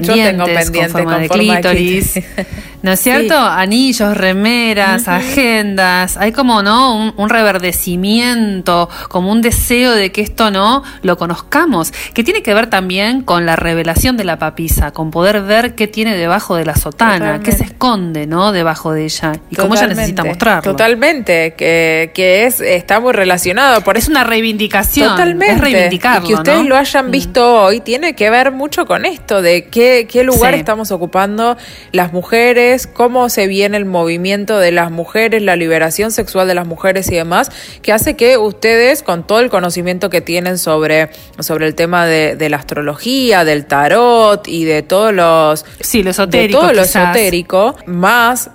pendientes 0.00 0.70
con 0.70 0.88
forma 0.90 1.18
de 1.18 1.28
clítoris. 1.28 2.20
¿No 2.84 2.92
es 2.92 3.00
cierto? 3.00 3.34
Anillos, 3.34 4.14
remeras, 4.14 5.08
agendas. 5.08 6.18
Hay 6.18 6.32
como, 6.32 6.62
¿no? 6.62 7.14
Un, 7.16 7.30
reverdecimiento, 7.30 8.90
como 9.08 9.32
un 9.32 9.40
deseo 9.40 9.92
de 9.92 10.12
que 10.12 10.20
esto, 10.20 10.50
¿no? 10.50 10.82
Lo 11.00 11.16
conozcamos. 11.16 11.94
Que 12.12 12.22
tiene 12.22 12.42
que 12.42 12.52
ver 12.52 12.66
también 12.66 13.22
con 13.22 13.46
la 13.46 13.56
revelación 13.56 14.18
de 14.18 14.24
la 14.24 14.38
papisa, 14.38 14.90
con 14.90 15.10
poder 15.10 15.40
ver 15.40 15.74
qué 15.74 15.86
tiene 15.86 16.14
debajo 16.14 16.56
de 16.56 16.66
la 16.66 16.76
sotana, 16.76 17.40
qué 17.40 17.52
se 17.52 17.64
esconde, 17.64 18.26
¿no? 18.26 18.52
Debajo 18.52 18.92
de 18.92 19.04
ella. 19.04 19.32
Y 19.48 19.56
cómo 19.56 19.76
ella 19.76 19.86
necesita 19.86 20.22
mostrarlo. 20.22 20.72
Totalmente. 20.72 21.54
Que, 21.56 22.10
que 22.12 22.44
es, 22.44 22.60
está 22.60 23.00
muy 23.00 23.14
relacionado. 23.14 23.80
Por 23.80 23.96
es 23.96 24.08
una 24.08 24.24
reivindicación. 24.24 25.08
Totalmente. 25.08 25.54
Es 25.54 25.60
reivindicarlo. 25.62 26.26
Y 26.26 26.28
que 26.28 26.34
ustedes 26.34 26.66
lo 26.66 26.76
hayan 26.76 27.08
mm. 27.08 27.10
visto 27.10 27.62
hoy 27.62 27.80
tiene 27.80 28.14
que 28.14 28.28
ver 28.28 28.52
mucho 28.52 28.84
con 28.84 29.06
esto 29.06 29.40
de 29.40 29.68
qué, 29.84 30.06
qué 30.06 30.24
lugar 30.24 30.54
estamos 30.54 30.90
ocupando 30.90 31.56
las 31.92 32.12
mujeres 32.12 32.86
cómo 32.86 33.28
se 33.28 33.46
viene 33.46 33.76
el 33.76 33.84
movimiento 33.84 34.58
de 34.58 34.72
las 34.72 34.90
mujeres, 34.90 35.42
la 35.42 35.56
liberación 35.56 36.10
sexual 36.10 36.48
de 36.48 36.54
las 36.54 36.66
mujeres 36.66 37.10
y 37.10 37.14
demás, 37.14 37.50
que 37.82 37.92
hace 37.92 38.16
que 38.16 38.38
ustedes, 38.38 39.02
con 39.02 39.26
todo 39.26 39.40
el 39.40 39.50
conocimiento 39.50 40.10
que 40.10 40.20
tienen 40.20 40.58
sobre, 40.58 41.10
sobre 41.38 41.66
el 41.66 41.74
tema 41.74 42.06
de, 42.06 42.48
la 42.48 42.56
astrología, 42.56 43.44
del 43.44 43.66
tarot 43.66 44.46
y 44.48 44.64
de 44.64 44.82
todos 44.82 45.12
los... 45.12 45.64
Sí, 45.80 46.02
lo 46.02 46.10
esotérico. 46.10 46.60
De 46.60 46.66
todo 46.66 46.72
lo 46.74 46.82
esotérico, 46.82 47.76
más 47.86 48.50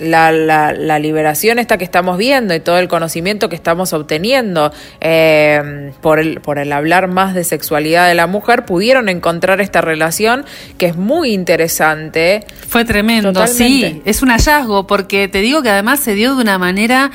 la, 0.00 0.32
la, 0.32 0.98
liberación 0.98 1.58
esta 1.58 1.78
que 1.78 1.84
estamos 1.84 2.18
viendo 2.18 2.54
y 2.54 2.60
todo 2.60 2.78
el 2.78 2.88
conocimiento 2.88 3.48
que 3.48 3.56
estamos 3.56 3.92
obteniendo 3.92 4.72
eh, 5.00 5.92
por, 6.00 6.18
el, 6.18 6.40
por 6.40 6.58
el 6.58 6.72
hablar 6.72 7.08
más 7.08 7.34
de 7.34 7.44
sexualidad 7.44 8.08
de 8.08 8.14
la 8.14 8.26
mujer, 8.26 8.64
pudieron 8.64 9.08
encontrar 9.08 9.60
esta 9.60 9.80
relación 9.80 10.44
que 10.78 10.86
es 10.86 10.96
muy 10.96 11.32
interesante. 11.32 12.44
Fue 12.68 12.84
tremendo, 12.84 13.46
sí, 13.46 14.02
es 14.04 14.22
un 14.22 14.30
hallazgo, 14.30 14.86
porque 14.86 15.28
te 15.28 15.40
digo 15.40 15.62
que 15.62 15.70
además 15.70 16.00
se 16.00 16.14
dio 16.14 16.34
de 16.34 16.42
una 16.42 16.58
manera, 16.58 17.10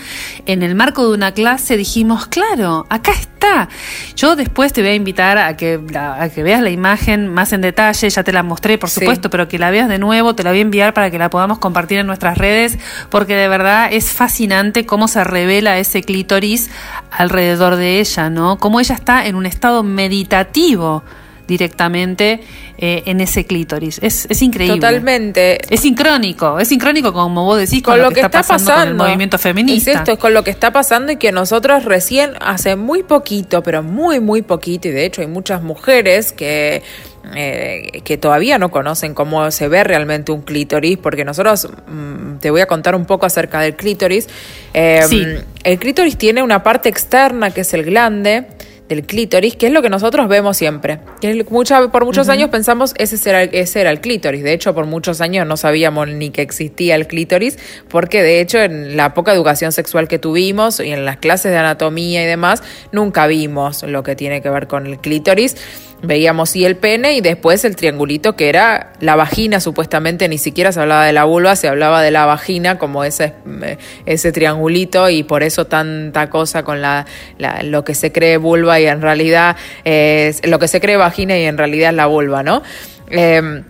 en 0.46 0.63
el 0.63 0.75
marco 0.75 1.08
de 1.08 1.13
una 1.13 1.34
clase 1.34 1.77
dijimos, 1.77 2.27
claro, 2.27 2.86
acá 2.89 3.12
está. 3.12 3.70
Yo 4.15 4.36
después 4.36 4.74
te 4.74 4.82
voy 4.82 4.92
a 4.92 4.96
invitar 4.96 5.38
a 5.38 5.56
que, 5.58 5.80
a 5.96 6.30
que 6.30 6.44
veas 6.44 6.62
la 6.62 6.70
imagen 6.70 7.27
más 7.27 7.54
en 7.54 7.62
detalle, 7.62 8.10
ya 8.10 8.24
te 8.24 8.32
la 8.32 8.44
mostré, 8.44 8.77
por 8.77 8.89
supuesto, 8.89 9.30
pero 9.30 9.48
que 9.48 9.60
la 9.60 9.72
veas 9.72 9.89
de 9.89 10.00
nuevo, 10.00 10.36
te 10.36 10.44
la 10.44 10.51
voy 10.51 10.60
a 10.60 10.62
enviar 10.62 10.94
para 10.94 11.12
que 11.12 11.18
la 11.18 11.30
podamos 11.30 11.60
compartir 11.60 12.00
en 12.00 12.08
nuestras 12.08 12.38
redes, 12.38 12.75
porque 13.10 13.36
de 13.36 13.48
verdad 13.48 13.89
es 13.91 14.12
fascinante 14.12 14.86
cómo 14.86 15.08
se 15.08 15.24
revela 15.24 15.77
ese 15.79 16.03
clítoris 16.03 16.70
alrededor 17.12 17.75
de 17.75 18.00
ella, 18.00 18.29
¿no? 18.29 18.58
Cómo 18.58 18.79
ella 18.79 18.96
está 18.96 19.25
en 19.27 19.36
un 19.36 19.46
estado 19.46 19.84
meditativo 19.84 21.03
directamente 21.48 22.41
eh, 22.77 23.03
en 23.05 23.22
ese 23.22 23.46
clítoris. 23.46 24.00
Es, 24.01 24.27
es, 24.29 24.41
increíble. 24.41 24.77
Totalmente. 24.77 25.60
Es 25.74 25.82
sincrónico, 25.82 26.60
es 26.60 26.67
sincrónico 26.67 27.13
como 27.13 27.46
vos 27.46 27.58
decís 27.58 27.82
con, 27.82 28.01
lo, 28.01 28.12
que, 28.12 28.22
está, 28.22 28.41
pasando, 28.41 28.74
con 28.74 28.88
el 28.88 28.96
movimiento 28.96 29.38
feminista. 29.38 29.91
Es 29.91 29.98
esto, 29.98 30.12
es 30.13 30.20
con 30.20 30.34
lo 30.34 30.44
que 30.44 30.51
está 30.51 30.72
pasando 30.72 31.12
y 31.12 31.17
que 31.17 31.32
nosotros 31.32 31.86
recién 31.86 32.32
hace 32.41 32.75
muy 32.75 33.03
poquito, 33.03 33.63
pero 33.63 33.84
muy, 33.84 34.20
muy 34.20 34.41
poquito, 34.41 34.88
y 34.88 34.91
de 34.91 35.05
hecho 35.05 35.22
hay 35.22 35.27
muchas 35.27 35.62
mujeres 35.62 36.32
que 36.32 36.84
eh, 37.36 38.01
que 38.03 38.17
todavía 38.17 38.58
no 38.58 38.70
conocen 38.70 39.13
cómo 39.13 39.50
se 39.51 39.67
ve 39.67 39.84
realmente 39.84 40.32
un 40.32 40.41
clítoris, 40.41 40.98
porque 40.98 41.25
nosotros 41.25 41.67
mm, 41.88 42.38
te 42.38 42.51
voy 42.51 42.62
a 42.62 42.67
contar 42.67 42.96
un 42.96 43.05
poco 43.05 43.25
acerca 43.25 43.60
del 43.62 43.75
clítoris. 43.75 44.27
Em, 44.74 45.41
el 45.63 45.79
clítoris 45.79 46.17
tiene 46.17 46.44
una 46.44 46.62
parte 46.63 46.89
externa 46.89 47.51
que 47.51 47.62
es 47.62 47.74
el 47.74 47.84
glande 47.84 48.48
del 48.88 49.03
clítoris, 49.03 49.55
que 49.55 49.67
es 49.67 49.74
lo 49.74 49.82
que 49.82 49.89
nosotros 49.89 50.27
vemos 50.27 50.58
siempre. 50.58 51.00
Que 51.20 51.44
por 51.91 52.05
muchos 52.05 52.29
años 52.29 52.50
pensamos 52.50 52.94
ese 52.98 53.29
era, 53.29 53.44
ese 53.44 53.82
era 53.82 53.89
el 53.89 54.00
clítoris. 54.00 54.44
De 54.44 54.53
hecho, 54.53 54.74
por 54.75 54.86
muchos 54.86 55.22
años 55.22 55.48
no 55.48 55.58
sabíamos 55.58 56.08
ni 56.08 56.29
que 56.29 56.41
existía 56.41 56.96
el 56.96 57.08
clítoris, 57.08 57.58
porque 57.89 58.22
de 58.22 58.41
hecho 58.41 58.60
en 58.60 58.96
la 58.96 59.13
poca 59.13 59.34
educación 59.34 59.72
sexual 59.72 60.08
que 60.08 60.20
tuvimos 60.20 60.79
y 60.79 60.91
en 60.91 61.05
las 61.05 61.17
clases 61.17 61.51
de 61.51 61.58
anatomía 61.58 62.24
y 62.24 62.25
demás, 62.27 62.62
nunca 62.91 63.25
vimos 63.27 63.84
lo 63.84 64.03
que 64.03 64.15
tiene 64.15 64.41
que 64.41 64.50
ver 64.50 64.67
con 64.67 64.86
el 64.86 65.00
clítoris 65.00 65.55
veíamos 66.02 66.52
sí 66.52 66.66
el 66.66 66.78
pene 66.78 67.14
y 67.14 67.22
después 67.22 67.66
el 67.66 67.75
triangulito 67.75 68.36
que 68.36 68.50
era 68.50 68.94
la 69.00 69.16
vagina, 69.16 69.60
supuestamente 69.60 70.28
ni 70.28 70.38
siquiera 70.38 70.72
se 70.72 70.80
hablaba 70.80 71.06
de 71.06 71.14
la 71.14 71.24
vulva, 71.24 71.56
se 71.56 71.68
hablaba 71.68 72.02
de 72.02 72.12
la 72.12 72.25
vagina 72.25 72.78
como 72.78 73.04
ese, 73.04 73.34
eh, 73.64 73.78
ese 74.06 74.32
triangulito 74.32 75.10
y 75.10 75.24
por 75.24 75.44
eso 75.44 75.66
tanta 75.66 76.30
cosa 76.30 76.64
con 76.64 76.82
la, 76.82 77.06
lo 77.64 77.84
que 77.84 77.96
se 77.96 78.12
cree 78.12 78.38
vulva 78.38 78.80
y 78.80 78.86
en 78.86 79.02
realidad 79.02 79.56
es 79.84 80.46
lo 80.48 80.60
que 80.60 80.68
se 80.68 80.80
cree 80.80 80.98
vagina 80.98 81.38
y 81.38 81.46
en 81.46 81.58
realidad 81.58 81.90
es 81.90 81.96
la 81.96 82.06
vulva, 82.06 82.44
¿no? 82.44 82.62
Em, 83.10 83.64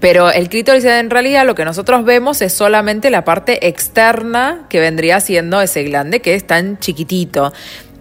pero 0.00 0.30
el 0.30 0.48
clítoris 0.48 0.84
en 0.84 1.10
realidad 1.10 1.46
lo 1.46 1.54
que 1.54 1.64
nosotros 1.64 2.04
vemos 2.04 2.42
es 2.42 2.52
solamente 2.52 3.10
la 3.10 3.24
parte 3.24 3.66
externa 3.66 4.66
que 4.68 4.78
vendría 4.78 5.20
siendo 5.20 5.60
ese 5.60 5.84
glande 5.84 6.20
que 6.20 6.34
es 6.34 6.46
tan 6.46 6.78
chiquitito. 6.78 7.52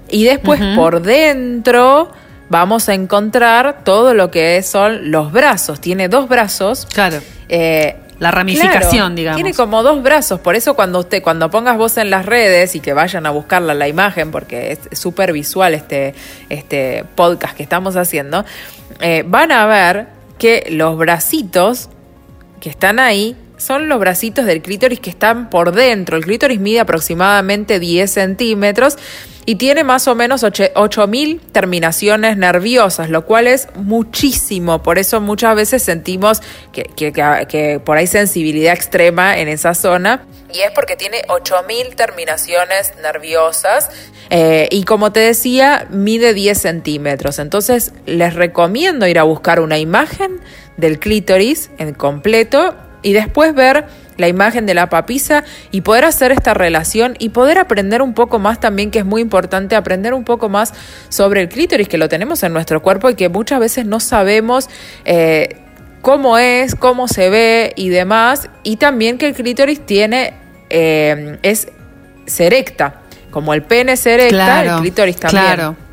Y 0.10 0.26
después 0.26 0.62
por 0.76 1.02
dentro 1.02 2.12
vamos 2.50 2.90
a 2.90 2.94
encontrar 2.94 3.84
todo 3.84 4.14
lo 4.14 4.32
que 4.32 4.62
son 4.64 5.12
los 5.12 5.32
brazos. 5.32 5.80
Tiene 5.80 6.08
dos 6.08 6.28
brazos. 6.28 6.88
Claro. 6.94 7.20
Eh, 7.50 7.98
la 8.20 8.32
ramificación, 8.32 9.16
digamos. 9.16 9.36
Tiene 9.42 9.54
como 9.54 9.84
dos 9.84 10.02
brazos, 10.02 10.40
por 10.40 10.56
eso 10.56 10.74
cuando 10.74 11.00
usted, 11.00 11.22
cuando 11.22 11.50
pongas 11.50 11.78
vos 11.78 11.98
en 11.98 12.10
las 12.10 12.26
redes 12.26 12.76
y 12.76 12.80
que 12.80 12.94
vayan 12.94 13.26
a 13.26 13.32
buscarla 13.32 13.74
la 13.74 13.90
imagen, 13.90 14.32
porque 14.32 14.72
es 14.72 14.98
súper 14.98 15.34
visual 15.34 15.74
este, 15.74 16.16
este 16.50 17.04
podcast 17.16 17.58
que 17.58 17.64
estamos 17.64 17.98
haciendo, 17.98 18.46
eh, 19.02 19.24
van 19.28 19.52
a 19.52 19.66
ver 19.66 20.08
que 20.38 20.66
los 20.70 20.98
bracitos 20.98 21.90
que 22.62 22.70
están 22.70 23.00
ahí 23.00 23.36
son 23.58 23.90
los 23.90 24.00
bracitos 24.00 24.46
del 24.46 24.62
clítoris 24.62 25.00
que 25.00 25.10
están 25.10 25.50
por 25.50 25.72
dentro. 25.72 26.18
El 26.18 26.26
clítoris 26.26 26.60
mide 26.60 26.80
aproximadamente 26.80 27.80
10 27.80 28.12
centímetros 28.12 28.98
y 29.46 29.56
tiene 29.56 29.84
más 29.84 30.08
o 30.08 30.16
menos 30.16 30.44
8.000 30.44 31.40
terminaciones 31.52 32.36
nerviosas, 32.36 33.10
lo 33.10 33.26
cual 33.26 33.48
es 33.48 33.68
muchísimo. 33.76 34.82
Por 34.82 34.98
eso 34.98 35.22
muchas 35.22 35.56
veces 35.56 35.84
sentimos 35.84 36.42
que, 36.72 36.86
que, 36.96 37.80
por 37.84 37.98
ahí 37.98 38.08
sensibilidad 38.08 38.74
extrema 38.74 39.38
en 39.38 39.48
esa 39.48 39.76
zona. 39.76 40.26
Y 40.52 40.62
es 40.62 40.72
porque 40.72 40.96
tiene 40.96 41.22
8.000 41.28 41.96
terminaciones 41.96 42.94
nerviosas. 43.04 43.90
Eh, 44.32 44.68
y 44.72 44.84
como 44.84 45.12
te 45.12 45.20
decía, 45.20 45.88
mide 45.92 46.34
10 46.34 46.60
centímetros. 46.60 47.38
Entonces 47.38 47.94
les 48.08 48.34
recomiendo 48.34 49.06
ir 49.06 49.20
a 49.20 49.24
buscar 49.24 49.60
una 49.60 49.78
imagen 49.78 50.40
del 50.78 50.98
clítoris 50.98 51.70
en 51.78 51.94
completo 51.94 52.76
y 53.06 53.14
después 53.14 53.54
ver 53.54 53.86
la 54.18 54.28
imagen 54.28 54.66
de 54.66 54.74
la 54.74 54.90
papisa 54.90 55.44
y 55.70 55.82
poder 55.82 56.06
hacer 56.06 56.32
esta 56.32 56.56
relación 56.56 57.16
y 57.20 57.30
poder 57.30 57.60
aprender 57.60 58.02
un 58.02 58.16
poco 58.16 58.40
más 58.40 58.60
también, 58.60 58.90
que 58.90 58.98
es 59.00 59.06
muy 59.06 59.22
importante, 59.22 59.76
aprender 59.76 60.16
un 60.16 60.24
poco 60.24 60.50
más 60.50 60.74
sobre 61.10 61.42
el 61.42 61.50
clítoris, 61.50 61.88
que 61.88 62.00
lo 62.00 62.10
tenemos 62.10 62.42
en 62.42 62.52
nuestro 62.52 62.82
cuerpo 62.82 63.12
y 63.12 63.16
que 63.16 63.30
muchas 63.30 63.60
veces 63.60 63.86
no 63.86 64.00
sabemos. 64.00 64.70
Eh, 65.06 65.58
cómo 66.02 66.40
es, 66.40 66.74
cómo 66.74 67.08
se 67.08 67.30
ve 67.30 67.74
y 67.76 67.90
demás, 67.90 68.50
y 68.64 68.78
también 68.78 69.20
que 69.20 69.28
el 69.28 69.36
clítoris 69.36 69.86
tiene, 69.86 70.34
eh, 70.72 71.38
es 71.44 71.68
serecta, 72.26 73.02
como 73.30 73.54
el 73.54 73.62
pene 73.62 73.94
es 73.94 74.06
erecta, 74.08 74.64
el 74.64 74.82
clítoris 74.82 75.18
también. 75.18 75.44
Claro. 75.44 75.85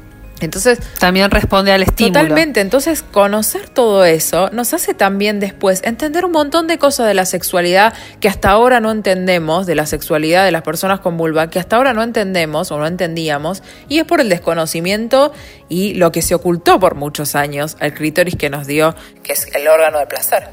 Entonces, 0.45 0.79
también 0.99 1.31
responde 1.31 1.73
al 1.73 1.83
estímulo. 1.83 2.21
Totalmente. 2.21 2.61
Entonces, 2.61 3.03
conocer 3.03 3.69
todo 3.69 4.05
eso 4.05 4.51
nos 4.53 4.75
hace 4.75 4.95
también 4.95 5.41
después 5.41 5.81
entender 5.85 6.25
un 6.25 6.33
montón 6.33 6.67
de 6.67 6.79
cosas 6.79 7.07
de 7.07 7.15
la 7.15 7.27
sexualidad 7.27 7.95
que 8.21 8.29
hasta 8.29 8.51
ahora 8.51 8.81
no 8.81 8.91
entendemos, 8.91 9.67
de 9.67 9.75
la 9.75 9.87
sexualidad 9.87 10.45
de 10.45 10.53
las 10.53 10.63
personas 10.63 11.01
con 11.01 11.17
vulva, 11.17 11.51
que 11.51 11.59
hasta 11.59 11.77
ahora 11.77 11.93
no 11.93 12.03
entendemos 12.03 12.71
o 12.71 12.79
no 12.79 12.87
entendíamos, 12.87 13.63
y 13.89 13.99
es 13.99 14.05
por 14.05 14.21
el 14.21 14.29
desconocimiento 14.29 15.33
y 15.69 15.95
lo 15.95 16.13
que 16.13 16.23
se 16.23 16.35
ocultó 16.35 16.79
por 16.79 16.95
muchos 16.95 17.35
años 17.35 17.77
al 17.81 17.95
clítoris 17.95 18.37
que 18.37 18.51
nos 18.51 18.67
dio, 18.67 18.95
que 19.23 19.33
es 19.33 19.47
el 19.55 19.67
órgano 19.69 19.99
de 19.99 20.07
placer. 20.07 20.49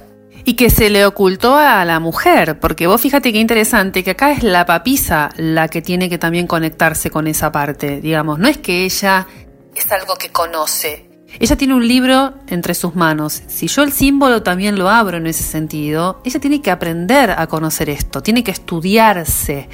Y 0.45 0.53
que 0.53 0.69
se 0.69 0.89
le 0.89 1.05
ocultó 1.05 1.55
a 1.55 1.83
la 1.85 1.99
mujer, 1.99 2.59
porque 2.59 2.87
vos 2.87 3.01
fíjate 3.01 3.33
qué 3.33 3.39
interesante, 3.39 4.03
que 4.03 4.11
acá 4.11 4.31
es 4.31 4.41
la 4.41 4.65
papisa 4.65 5.29
la 5.35 5.67
que 5.67 5.81
tiene 5.81 6.09
que 6.09 6.17
también 6.17 6.47
conectarse 6.47 7.11
con 7.11 7.27
esa 7.27 7.51
parte, 7.51 7.99
digamos, 7.99 8.39
no 8.39 8.47
es 8.47 8.57
que 8.57 8.85
ella 8.85 9.27
es 9.79 9.91
algo 9.91 10.15
que 10.15 10.29
conoce. 10.29 11.09
Ella 11.39 11.55
tiene 11.55 11.75
un 11.75 11.87
libro 11.87 12.33
entre 12.47 12.73
sus 12.73 12.95
manos. 12.95 13.43
Si 13.47 13.67
yo 13.67 13.83
el 13.83 13.91
símbolo 13.91 14.41
también 14.41 14.77
lo 14.77 14.89
abro 14.89 15.17
en 15.17 15.27
ese 15.27 15.43
sentido, 15.43 16.21
ella 16.25 16.39
tiene 16.39 16.61
que 16.61 16.71
aprender 16.71 17.31
a 17.31 17.47
conocer 17.47 17.89
esto, 17.89 18.21
tiene 18.21 18.43
que 18.43 18.51
estudiarse 18.51 19.69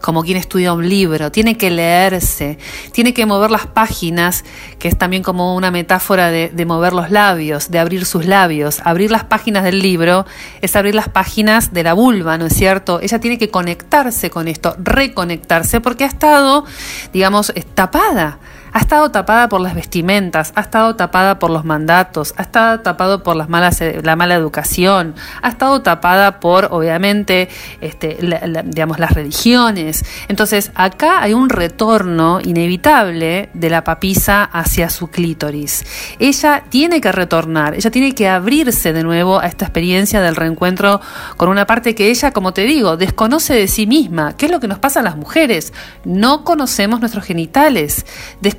como 0.00 0.22
quien 0.22 0.38
estudia 0.38 0.72
un 0.72 0.88
libro, 0.88 1.30
tiene 1.30 1.58
que 1.58 1.70
leerse, 1.70 2.58
tiene 2.92 3.12
que 3.12 3.26
mover 3.26 3.50
las 3.50 3.66
páginas, 3.66 4.44
que 4.78 4.88
es 4.88 4.96
también 4.96 5.22
como 5.22 5.54
una 5.54 5.70
metáfora 5.70 6.30
de, 6.30 6.64
mover 6.64 6.94
los 6.94 7.10
labios, 7.10 7.70
de 7.70 7.78
abrir 7.78 8.06
sus 8.06 8.24
labios. 8.24 8.80
Abrir 8.84 9.10
las 9.10 9.24
páginas 9.24 9.62
del 9.62 9.80
libro 9.80 10.24
es 10.62 10.74
abrir 10.74 10.94
las 10.94 11.10
páginas 11.10 11.74
de 11.74 11.82
la 11.82 11.92
vulva, 11.92 12.38
¿no 12.38 12.46
es 12.46 12.54
cierto? 12.54 13.00
Ella 13.02 13.20
tiene 13.20 13.36
que 13.36 13.50
conectarse 13.50 14.30
con 14.30 14.48
esto, 14.48 14.74
reconectarse, 14.78 15.80
porque 15.80 16.04
ha 16.04 16.08
estado, 16.08 16.64
digamos, 17.12 17.52
tapada 17.74 18.38
ha 18.72 18.78
estado 18.80 19.10
tapada 19.10 19.48
por 19.48 19.60
las 19.60 19.74
vestimentas, 19.74 20.52
ha 20.54 20.60
estado 20.60 20.96
tapada 20.96 21.38
por 21.38 21.50
los 21.50 21.64
mandatos, 21.64 22.34
ha 22.36 22.42
estado 22.42 22.80
tapado 22.80 23.22
por 23.22 23.36
las 23.36 23.48
malas, 23.48 23.80
eh, 23.80 24.00
la 24.02 24.16
mala 24.16 24.34
educación, 24.34 25.14
ha 25.42 25.48
estado 25.48 25.82
tapada 25.82 26.40
por, 26.40 26.68
obviamente, 26.70 27.48
este, 27.80 28.18
digamos, 28.64 28.98
las 28.98 29.12
religiones. 29.12 30.04
Entonces, 30.28 30.70
acá 30.74 31.22
hay 31.22 31.34
un 31.34 31.48
retorno 31.48 32.40
inevitable 32.42 33.50
de 33.54 33.70
la 33.70 33.84
papisa 33.84 34.44
hacia 34.44 34.90
su 34.90 35.08
clítoris. 35.08 35.84
Ella 36.18 36.64
tiene 36.68 37.00
que 37.00 37.12
retornar, 37.12 37.74
ella 37.74 37.90
tiene 37.90 38.12
que 38.12 38.28
abrirse 38.28 38.92
de 38.92 39.02
nuevo 39.02 39.40
a 39.40 39.46
esta 39.46 39.64
experiencia 39.64 40.20
del 40.20 40.36
reencuentro 40.36 41.00
con 41.36 41.48
una 41.48 41.66
parte 41.66 41.94
que 41.94 42.10
ella, 42.10 42.32
como 42.32 42.52
te 42.52 42.62
digo, 42.62 42.96
desconoce 42.96 43.54
de 43.54 43.68
sí 43.68 43.86
misma. 43.86 44.36
¿Qué 44.36 44.46
es 44.46 44.52
lo 44.52 44.60
que 44.60 44.68
nos 44.68 44.78
pasa 44.78 45.00
a 45.00 45.02
las 45.02 45.16
mujeres? 45.16 45.72
No 46.04 46.44
conocemos 46.44 47.00
nuestros 47.00 47.24
genitales 47.24 48.06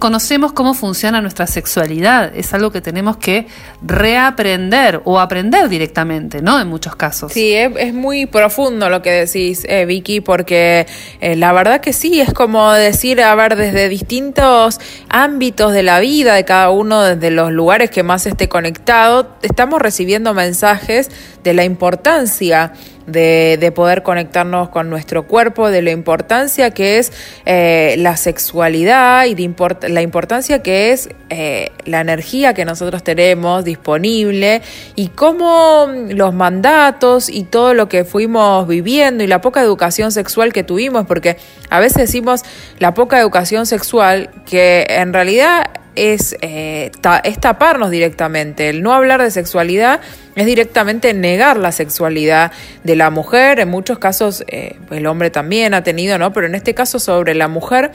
conocemos 0.01 0.51
cómo 0.51 0.73
funciona 0.73 1.21
nuestra 1.21 1.45
sexualidad. 1.45 2.35
Es 2.35 2.55
algo 2.55 2.71
que 2.71 2.81
tenemos 2.81 3.17
que 3.17 3.45
reaprender 3.83 4.99
o 5.05 5.19
aprender 5.19 5.69
directamente, 5.69 6.41
¿no? 6.41 6.59
En 6.59 6.67
muchos 6.67 6.95
casos. 6.95 7.31
Sí, 7.31 7.53
es, 7.53 7.93
muy 7.93 8.25
profundo 8.25 8.89
lo 8.89 9.03
que 9.03 9.11
decís, 9.11 9.63
eh, 9.69 9.85
Vicky, 9.85 10.19
porque 10.19 10.87
eh, 11.21 11.35
la 11.35 11.53
verdad 11.53 11.81
que 11.81 11.93
sí, 11.93 12.19
es 12.19 12.33
como 12.33 12.73
decir, 12.73 13.21
a 13.21 13.35
ver, 13.35 13.55
desde 13.55 13.89
distintos 13.89 14.79
ámbitos 15.07 15.71
de 15.71 15.83
la 15.83 15.99
vida 15.99 16.33
de 16.33 16.45
cada 16.45 16.71
uno, 16.71 17.03
desde 17.03 17.29
los 17.29 17.51
lugares 17.51 17.91
que 17.91 18.01
más 18.01 18.25
esté 18.25 18.49
conectado, 18.49 19.37
estamos 19.43 19.79
recibiendo 19.79 20.33
mensajes 20.33 21.11
de 21.43 21.53
la 21.53 21.63
importancia 21.63 22.73
de, 23.07 23.71
poder 23.75 24.03
conectarnos 24.03 24.69
con 24.69 24.89
nuestro 24.89 25.27
cuerpo, 25.27 25.69
de 25.69 25.81
la 25.81 25.91
importancia 25.91 26.71
que 26.71 26.99
es 26.99 27.11
eh, 27.45 27.95
la 27.97 28.17
sexualidad 28.17 29.25
y 29.25 29.35
de 29.35 29.51
la 29.89 30.01
importancia 30.01 30.61
que 30.61 30.91
es 30.91 31.09
eh, 31.29 31.71
la 31.85 32.01
energía 32.01 32.53
que 32.53 32.65
nosotros 32.65 33.03
tenemos 33.03 33.63
disponible 33.63 34.61
y 34.95 35.07
cómo 35.09 35.87
los 36.09 36.33
mandatos 36.33 37.29
y 37.29 37.43
todo 37.43 37.73
lo 37.73 37.87
que 37.87 38.03
fuimos 38.03 38.67
viviendo 38.67 39.23
y 39.23 39.27
la 39.27 39.41
poca 39.41 39.61
educación 39.61 40.11
sexual 40.11 40.53
que 40.53 40.63
tuvimos, 40.63 41.05
porque 41.05 41.37
a 41.69 41.79
veces 41.79 41.97
decimos 41.97 42.41
la 42.79 42.93
poca 42.93 43.19
educación 43.19 43.65
sexual 43.65 44.29
que 44.45 44.85
en 44.89 45.13
realidad 45.13 45.80
es, 45.95 46.35
eh, 46.41 46.91
es 47.23 47.39
taparnos 47.39 47.89
directamente. 47.91 48.69
El 48.69 48.81
no 48.81 48.93
hablar 48.93 49.21
de 49.21 49.31
sexualidad 49.31 50.01
es 50.35 50.45
directamente 50.45 51.13
negar 51.13 51.57
la 51.57 51.71
sexualidad 51.71 52.51
de 52.83 52.95
la 52.95 53.09
mujer. 53.09 53.59
En 53.59 53.69
muchos 53.69 53.99
casos 53.99 54.43
eh, 54.47 54.77
el 54.91 55.07
hombre 55.07 55.29
también 55.29 55.73
ha 55.73 55.83
tenido, 55.83 56.17
¿no? 56.17 56.33
Pero 56.33 56.47
en 56.47 56.55
este 56.55 56.73
caso 56.73 56.99
sobre 56.99 57.35
la 57.35 57.47
mujer 57.47 57.91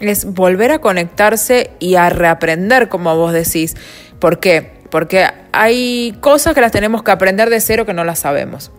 es 0.00 0.24
volver 0.24 0.72
a 0.72 0.78
conectarse 0.80 1.70
y 1.78 1.94
a 1.94 2.10
reaprender, 2.10 2.88
como 2.88 3.16
vos 3.16 3.32
decís. 3.32 3.76
¿Por 4.18 4.40
qué? 4.40 4.72
Porque 4.90 5.26
hay 5.52 6.16
cosas 6.20 6.54
que 6.54 6.60
las 6.60 6.72
tenemos 6.72 7.02
que 7.02 7.10
aprender 7.10 7.50
de 7.50 7.60
cero 7.60 7.86
que 7.86 7.94
no 7.94 8.04
las 8.04 8.20
sabemos 8.20 8.70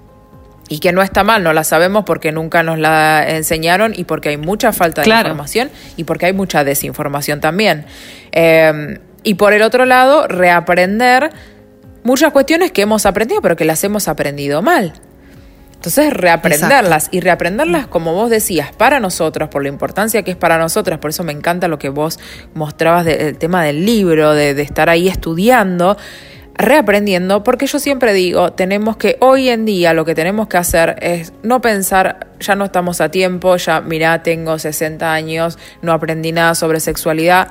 y 0.70 0.80
que 0.80 0.92
no 0.92 1.02
está 1.02 1.24
mal, 1.24 1.44
no 1.44 1.54
la 1.54 1.64
sabemos 1.64 2.04
porque 2.06 2.32
nunca 2.32 2.64
nos 2.64 2.78
la 2.78 3.26
enseñaron 3.28 3.94
y 3.96 4.04
porque 4.04 4.30
hay 4.30 4.38
mucha 4.38 4.74
falta 4.74 5.02
de 5.02 5.10
información 5.10 5.70
y 5.96 6.04
porque 6.04 6.26
hay 6.26 6.34
mucha 6.34 6.64
desinformación 6.64 7.40
también. 7.40 7.86
Em, 8.32 9.00
y 9.24 9.36
por 9.36 9.54
el 9.54 9.62
otro 9.62 9.86
lado, 9.86 10.28
reaprender 10.28 11.32
muchas 12.04 12.32
cuestiones 12.32 12.72
que 12.72 12.82
hemos 12.82 13.06
aprendido, 13.06 13.42
pero 13.42 13.56
que 13.56 13.66
las 13.66 13.84
hemos 13.84 14.08
aprendido 14.08 14.62
mal. 14.62 14.94
Entonces, 15.74 16.12
reaprenderlas 16.12 17.08
y 17.12 17.20
reaprenderlas, 17.20 17.86
como 17.88 18.14
vos 18.14 18.32
decías, 18.32 18.72
para 18.76 19.00
nosotros, 19.00 19.48
por 19.50 19.62
la 19.62 19.70
importancia 19.70 20.24
que 20.24 20.32
es 20.32 20.38
para 20.38 20.58
nosotros, 20.58 20.98
por 21.00 21.12
eso 21.12 21.24
me 21.24 21.32
encanta 21.32 21.68
lo 21.68 21.78
que 21.78 21.90
vos 21.90 22.20
mostrabas 22.56 23.06
del 23.06 23.38
tema 23.38 23.64
del 23.64 23.86
libro, 23.86 24.34
de, 24.34 24.56
de 24.56 24.64
estar 24.64 24.90
ahí 24.90 25.08
estudiando 25.08 25.96
reaprendiendo, 26.58 27.44
porque 27.44 27.68
yo 27.68 27.80
siempre 27.80 28.14
digo, 28.14 28.54
tenemos 28.54 28.98
que, 28.98 29.18
hoy 29.20 29.50
en 29.50 29.66
día 29.66 29.94
lo 29.94 30.06
que 30.06 30.16
tenemos 30.16 30.48
que 30.48 30.58
hacer 30.58 30.98
es 31.02 31.32
no 31.44 31.62
pensar, 31.62 32.28
ya 32.40 32.56
no 32.56 32.66
estamos 32.66 33.00
a 33.00 33.10
tiempo, 33.10 33.56
ya 33.58 33.82
mirá, 33.82 34.24
tengo 34.24 34.58
60 34.58 35.14
años, 35.14 35.60
no 35.82 35.94
aprendí 35.94 36.32
nada 36.32 36.56
sobre 36.56 36.80
sexualidad. 36.80 37.50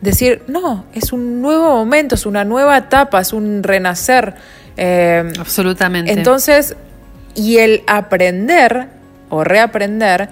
Decir, 0.00 0.42
no, 0.46 0.84
es 0.94 1.12
un 1.12 1.42
nuevo 1.42 1.70
momento, 1.70 2.14
es 2.14 2.26
una 2.26 2.44
nueva 2.44 2.78
etapa, 2.78 3.20
es 3.20 3.32
un 3.32 3.64
renacer. 3.64 4.34
Eh, 4.76 5.32
Absolutamente. 5.38 6.12
Entonces, 6.12 6.76
y 7.34 7.58
el 7.58 7.82
aprender 7.88 8.86
o 9.30 9.42
reaprender 9.42 10.28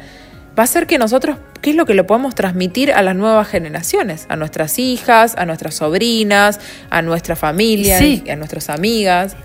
va 0.58 0.62
a 0.64 0.66
ser 0.66 0.86
que 0.86 0.98
nosotros, 0.98 1.38
¿qué 1.60 1.70
es 1.70 1.76
lo 1.76 1.86
que 1.86 1.94
le 1.94 2.04
podemos 2.04 2.34
transmitir 2.34 2.92
a 2.92 3.02
las 3.02 3.14
nuevas 3.16 3.48
generaciones? 3.48 4.26
A 4.28 4.36
nuestras 4.36 4.78
hijas, 4.78 5.34
a 5.36 5.46
nuestras 5.46 5.76
sobrinas, 5.76 6.60
a 6.90 7.02
nuestra 7.02 7.36
familia, 7.36 7.98
a 7.98 8.36
nuestras 8.36 8.70
amigas 8.70 9.36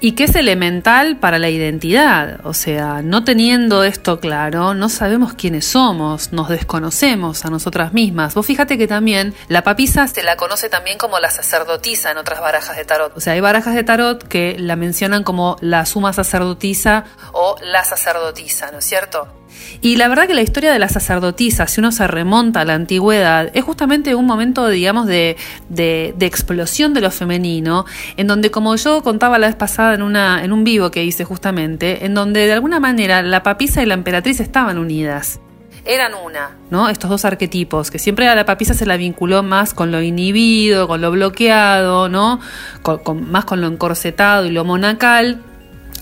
y 0.00 0.12
que 0.12 0.24
es 0.24 0.34
elemental 0.34 1.16
para 1.16 1.38
la 1.38 1.48
identidad. 1.48 2.40
O 2.44 2.54
sea, 2.54 3.02
no 3.02 3.24
teniendo 3.24 3.84
esto 3.84 4.20
claro, 4.20 4.74
no 4.74 4.88
sabemos 4.88 5.34
quiénes 5.34 5.66
somos, 5.66 6.32
nos 6.32 6.48
desconocemos 6.48 7.44
a 7.44 7.50
nosotras 7.50 7.92
mismas. 7.92 8.34
Vos 8.34 8.46
fíjate 8.46 8.78
que 8.78 8.86
también 8.86 9.34
la 9.48 9.62
papisa 9.62 10.06
se 10.06 10.22
la 10.22 10.36
conoce 10.36 10.68
también 10.68 10.98
como 10.98 11.18
la 11.18 11.30
sacerdotisa 11.30 12.10
en 12.10 12.18
otras 12.18 12.40
barajas 12.40 12.76
de 12.76 12.84
tarot. 12.84 13.16
O 13.16 13.20
sea, 13.20 13.32
hay 13.32 13.40
barajas 13.40 13.74
de 13.74 13.84
tarot 13.84 14.22
que 14.22 14.56
la 14.58 14.76
mencionan 14.76 15.24
como 15.24 15.56
la 15.60 15.86
suma 15.86 16.12
sacerdotisa 16.12 17.04
o 17.32 17.56
la 17.62 17.84
sacerdotisa, 17.84 18.70
¿no 18.70 18.78
es 18.78 18.84
cierto? 18.84 19.28
Y 19.80 19.96
la 19.96 20.08
verdad 20.08 20.26
que 20.26 20.34
la 20.34 20.42
historia 20.42 20.72
de 20.72 20.78
la 20.78 20.88
sacerdotisa, 20.88 21.66
si 21.66 21.80
uno 21.80 21.92
se 21.92 22.06
remonta 22.06 22.62
a 22.62 22.64
la 22.64 22.74
antigüedad, 22.74 23.50
es 23.54 23.64
justamente 23.64 24.14
un 24.14 24.26
momento, 24.26 24.68
digamos, 24.68 25.06
de, 25.06 25.36
de, 25.68 26.14
explosión 26.20 26.94
de 26.94 27.00
lo 27.00 27.10
femenino, 27.10 27.84
en 28.16 28.26
donde, 28.26 28.50
como 28.50 28.74
yo 28.76 29.02
contaba 29.02 29.38
la 29.38 29.46
vez 29.48 29.56
pasada 29.56 29.94
en, 29.94 30.02
una, 30.02 30.44
en 30.44 30.52
un 30.52 30.64
vivo 30.64 30.90
que 30.90 31.04
hice 31.04 31.24
justamente, 31.24 32.04
en 32.04 32.14
donde 32.14 32.46
de 32.46 32.52
alguna 32.52 32.80
manera 32.80 33.22
la 33.22 33.42
papisa 33.42 33.82
y 33.82 33.86
la 33.86 33.94
emperatriz 33.94 34.40
estaban 34.40 34.78
unidas 34.78 35.40
eran 35.86 36.12
una, 36.14 36.50
¿no? 36.68 36.88
Estos 36.88 37.08
dos 37.08 37.24
arquetipos, 37.24 37.90
que 37.90 37.98
siempre 37.98 38.28
a 38.28 38.34
la 38.34 38.44
papisa 38.44 38.74
se 38.74 38.86
la 38.86 38.96
vinculó 38.96 39.42
más 39.42 39.72
con 39.72 39.92
lo 39.92 40.02
inhibido, 40.02 40.88
con 40.88 41.00
lo 41.00 41.12
bloqueado, 41.12 42.08
¿no? 42.08 42.40
más 43.22 43.44
con 43.44 43.60
lo 43.60 43.68
encorsetado 43.68 44.46
y 44.46 44.50
lo 44.50 44.64
monacal, 44.64 45.42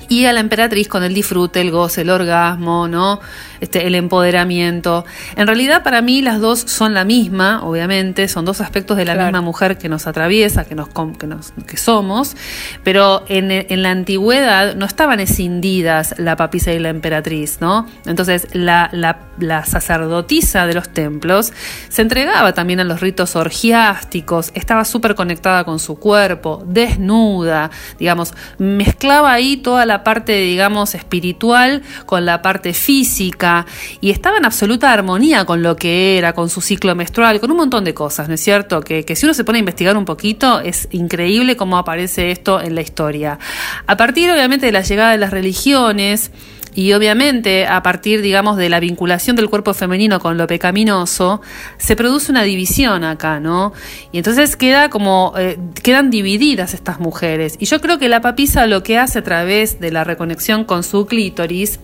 y 0.09 0.27
a 0.27 0.33
la 0.33 0.41
emperatriz 0.41 0.89
con 0.89 1.03
el 1.03 1.15
disfrute, 1.15 1.61
el 1.61 1.71
goce, 1.71 2.03
el 2.03 2.11
orgasmo, 2.11 2.89
¿no? 2.89 3.21
Este, 3.61 3.87
el 3.87 3.95
empoderamiento. 3.95 5.05
En 5.37 5.47
realidad 5.47 5.83
para 5.83 6.03
mí 6.03 6.21
las 6.21 6.41
dos 6.41 6.61
son 6.61 6.93
la 6.93 7.05
misma, 7.05 7.65
obviamente, 7.65 8.29
son 8.29 8.45
dos 8.45 8.61
aspectos 8.61 8.97
de 8.97 9.05
la 9.05 9.15
misma 9.15 9.41
mujer 9.41 9.79
que 9.79 9.89
nos 9.89 10.07
atraviesa, 10.07 10.65
que, 10.65 10.75
nos, 10.75 10.89
que, 11.19 11.27
nos, 11.27 11.53
que 11.67 11.77
somos, 11.77 12.37
pero 12.83 13.25
en, 13.29 13.51
en, 13.51 13.83
la 13.83 13.91
antigüedad 13.91 14.75
no 14.75 14.85
estaban 14.85 15.21
escindidas 15.21 16.15
la 16.19 16.37
papisa 16.37 16.73
y 16.73 16.79
la 16.79 16.91
emperatriz, 16.91 17.59
¿no? 17.61 17.87
Entonces 18.05 18.49
la, 18.53 18.91
la, 18.93 19.19
la 19.39 19.65
sacerdotisa 19.65 20.67
de 20.67 20.75
los 20.75 20.91
templos 20.91 21.53
se 21.89 22.03
entregaba 22.03 22.53
también 22.53 22.81
a 22.81 22.85
los 22.85 23.01
ritos 23.01 23.37
orgiásticos, 23.37 24.51
estaba 24.55 24.85
súper 24.85 25.15
conectada 25.15 25.65
con 25.65 25.79
su 25.79 25.99
cuerpo, 25.99 26.63
desnuda, 26.67 27.71
digamos, 27.99 28.35
mezclaba 28.59 29.33
ahí 29.33 29.57
toda 29.57 29.87
la 29.87 29.94
parte, 30.03 30.33
digamos, 30.33 30.95
espiritual 30.95 31.83
con 32.07 32.25
la 32.25 32.43
parte 32.43 32.73
física 32.75 33.67
y 34.01 34.11
estaba 34.11 34.39
en 34.39 34.45
absoluta 34.45 34.93
armonía 34.93 35.45
con 35.45 35.63
lo 35.63 35.77
que 35.77 36.19
era, 36.19 36.33
con 36.33 36.51
su 36.51 36.61
ciclo 36.61 36.95
menstrual, 36.95 37.41
con 37.41 37.51
un 37.51 37.59
montón 37.59 37.85
de 37.85 37.95
cosas, 37.95 38.29
¿no 38.29 38.35
es 38.35 38.41
cierto? 38.41 38.81
Que, 38.81 39.05
que 39.05 39.15
si 39.15 39.27
uno 39.27 39.35
se 39.35 39.45
pone 39.45 39.59
a 39.59 39.61
investigar 39.61 39.97
un 39.97 40.05
poquito, 40.05 40.61
es 40.61 40.89
increíble 40.91 41.57
cómo 41.57 41.79
aparece 41.79 42.31
esto 42.31 42.61
en 42.61 42.75
la 42.75 42.81
historia. 42.81 43.39
A 43.87 43.97
partir, 43.97 44.31
obviamente, 44.31 44.67
de 44.67 44.73
la 44.73 44.81
llegada 44.83 45.13
de 45.13 45.19
las 45.19 45.31
religiones, 45.31 46.31
y 46.75 46.93
obviamente, 46.93 47.67
a 47.67 47.83
partir, 47.83 48.21
digamos, 48.21 48.57
de 48.57 48.69
la 48.69 48.81
vinculación 48.81 49.37
del 49.37 49.49
cuerpo 49.49 49.75
femenino 49.75 50.19
con 50.19 50.37
lo 50.37 50.47
pecaminoso, 50.47 51.41
se 51.79 51.95
produce 51.97 52.33
una 52.33 52.43
división 52.43 53.05
acá, 53.05 53.39
¿no? 53.41 53.73
Y 54.11 54.19
entonces 54.19 54.57
queda 54.57 54.91
como, 54.91 55.35
eh, 55.39 55.59
quedan 55.83 56.11
divididas 56.11 56.75
estas 56.75 56.99
mujeres. 56.99 57.57
Y 57.59 57.67
yo 57.67 57.81
creo 57.81 57.99
que 57.99 58.09
la 58.09 58.21
papisa 58.21 58.67
lo 58.67 58.83
que 58.83 58.99
hace 58.99 59.21
a 59.21 59.23
través 59.23 59.79
de 59.79 59.93
la 59.93 60.05
reconexión 60.05 60.65
con 60.65 60.83
su 60.83 61.07
clítoris 61.07 61.79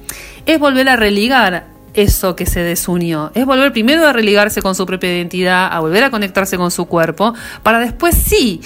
es 0.47 0.59
volver 0.59 0.89
a 0.89 0.97
religar 0.97 1.67
eso 1.95 2.37
que 2.37 2.47
se 2.47 2.61
desunió. 2.61 3.31
Es 3.35 3.47
volver 3.47 3.73
primero 3.73 4.07
a 4.07 4.13
religarse 4.13 4.63
con 4.63 4.75
su 4.75 4.87
propia 4.87 5.15
identidad, 5.15 5.69
a 5.73 5.81
volver 5.81 6.05
a 6.05 6.11
conectarse 6.11 6.57
con 6.57 6.71
su 6.71 6.87
cuerpo, 6.87 7.35
para 7.63 7.79
después 7.79 8.15
sí 8.17 8.61